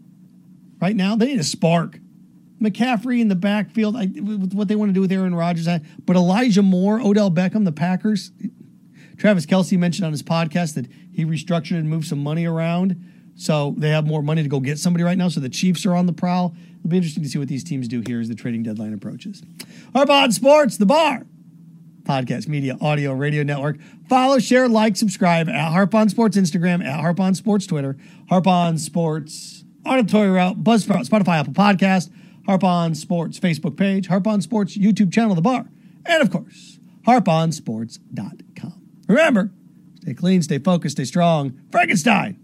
right 0.80 0.94
now? 0.94 1.16
They 1.16 1.26
need 1.26 1.40
a 1.40 1.44
spark. 1.44 1.98
McCaffrey 2.60 3.20
in 3.20 3.28
the 3.28 3.34
backfield, 3.34 3.96
I, 3.96 4.06
with 4.06 4.54
what 4.54 4.68
they 4.68 4.76
want 4.76 4.90
to 4.90 4.92
do 4.92 5.00
with 5.00 5.10
Aaron 5.10 5.34
Rodgers, 5.34 5.66
but 6.04 6.16
Elijah 6.16 6.62
Moore, 6.62 7.00
Odell 7.00 7.30
Beckham, 7.30 7.64
the 7.64 7.72
Packers. 7.72 8.30
Travis 9.18 9.46
Kelce 9.46 9.76
mentioned 9.78 10.06
on 10.06 10.12
his 10.12 10.22
podcast 10.22 10.74
that 10.74 10.86
he 11.12 11.24
restructured 11.24 11.78
and 11.78 11.88
moved 11.88 12.06
some 12.06 12.22
money 12.22 12.44
around, 12.46 13.02
so 13.36 13.74
they 13.78 13.90
have 13.90 14.06
more 14.06 14.22
money 14.22 14.42
to 14.42 14.48
go 14.48 14.60
get 14.60 14.78
somebody 14.78 15.04
right 15.04 15.18
now. 15.18 15.28
So 15.28 15.40
the 15.40 15.48
Chiefs 15.48 15.86
are 15.86 15.94
on 15.94 16.06
the 16.06 16.12
prowl. 16.12 16.54
It'll 16.78 16.90
be 16.90 16.96
interesting 16.96 17.22
to 17.22 17.28
see 17.28 17.38
what 17.38 17.48
these 17.48 17.64
teams 17.64 17.88
do 17.88 18.02
here 18.06 18.20
as 18.20 18.28
the 18.28 18.34
trading 18.34 18.62
deadline 18.62 18.92
approaches. 18.92 19.42
Harpon 19.94 20.32
Sports, 20.32 20.76
the 20.76 20.86
bar. 20.86 21.26
Podcast, 22.02 22.48
media, 22.48 22.76
audio, 22.80 23.12
radio 23.12 23.44
network. 23.44 23.78
Follow, 24.08 24.40
share, 24.40 24.68
like, 24.68 24.96
subscribe 24.96 25.48
at 25.48 25.70
Harp 25.70 25.94
on 25.94 26.08
Sports 26.08 26.36
Instagram, 26.36 26.84
at 26.84 26.98
Harp 27.00 27.20
on 27.20 27.34
Sports 27.34 27.66
Twitter, 27.66 27.96
Harp 28.28 28.48
on 28.48 28.76
Sports 28.76 29.64
Auditory 29.86 30.30
Route, 30.30 30.64
Buzzsprout, 30.64 31.08
Spotify, 31.08 31.38
Apple 31.38 31.52
Podcast, 31.52 32.10
Harp 32.46 32.64
on 32.64 32.96
Sports 32.96 33.38
Facebook 33.38 33.76
page, 33.76 34.08
Harp 34.08 34.26
on 34.26 34.40
Sports 34.40 34.76
YouTube 34.76 35.12
channel, 35.12 35.36
The 35.36 35.42
Bar, 35.42 35.68
and 36.04 36.22
of 36.22 36.30
course, 36.30 36.80
harponsports.com. 37.06 38.82
Remember, 39.06 39.52
stay 40.00 40.14
clean, 40.14 40.42
stay 40.42 40.58
focused, 40.58 40.96
stay 40.96 41.04
strong. 41.04 41.60
Frankenstein 41.70 42.41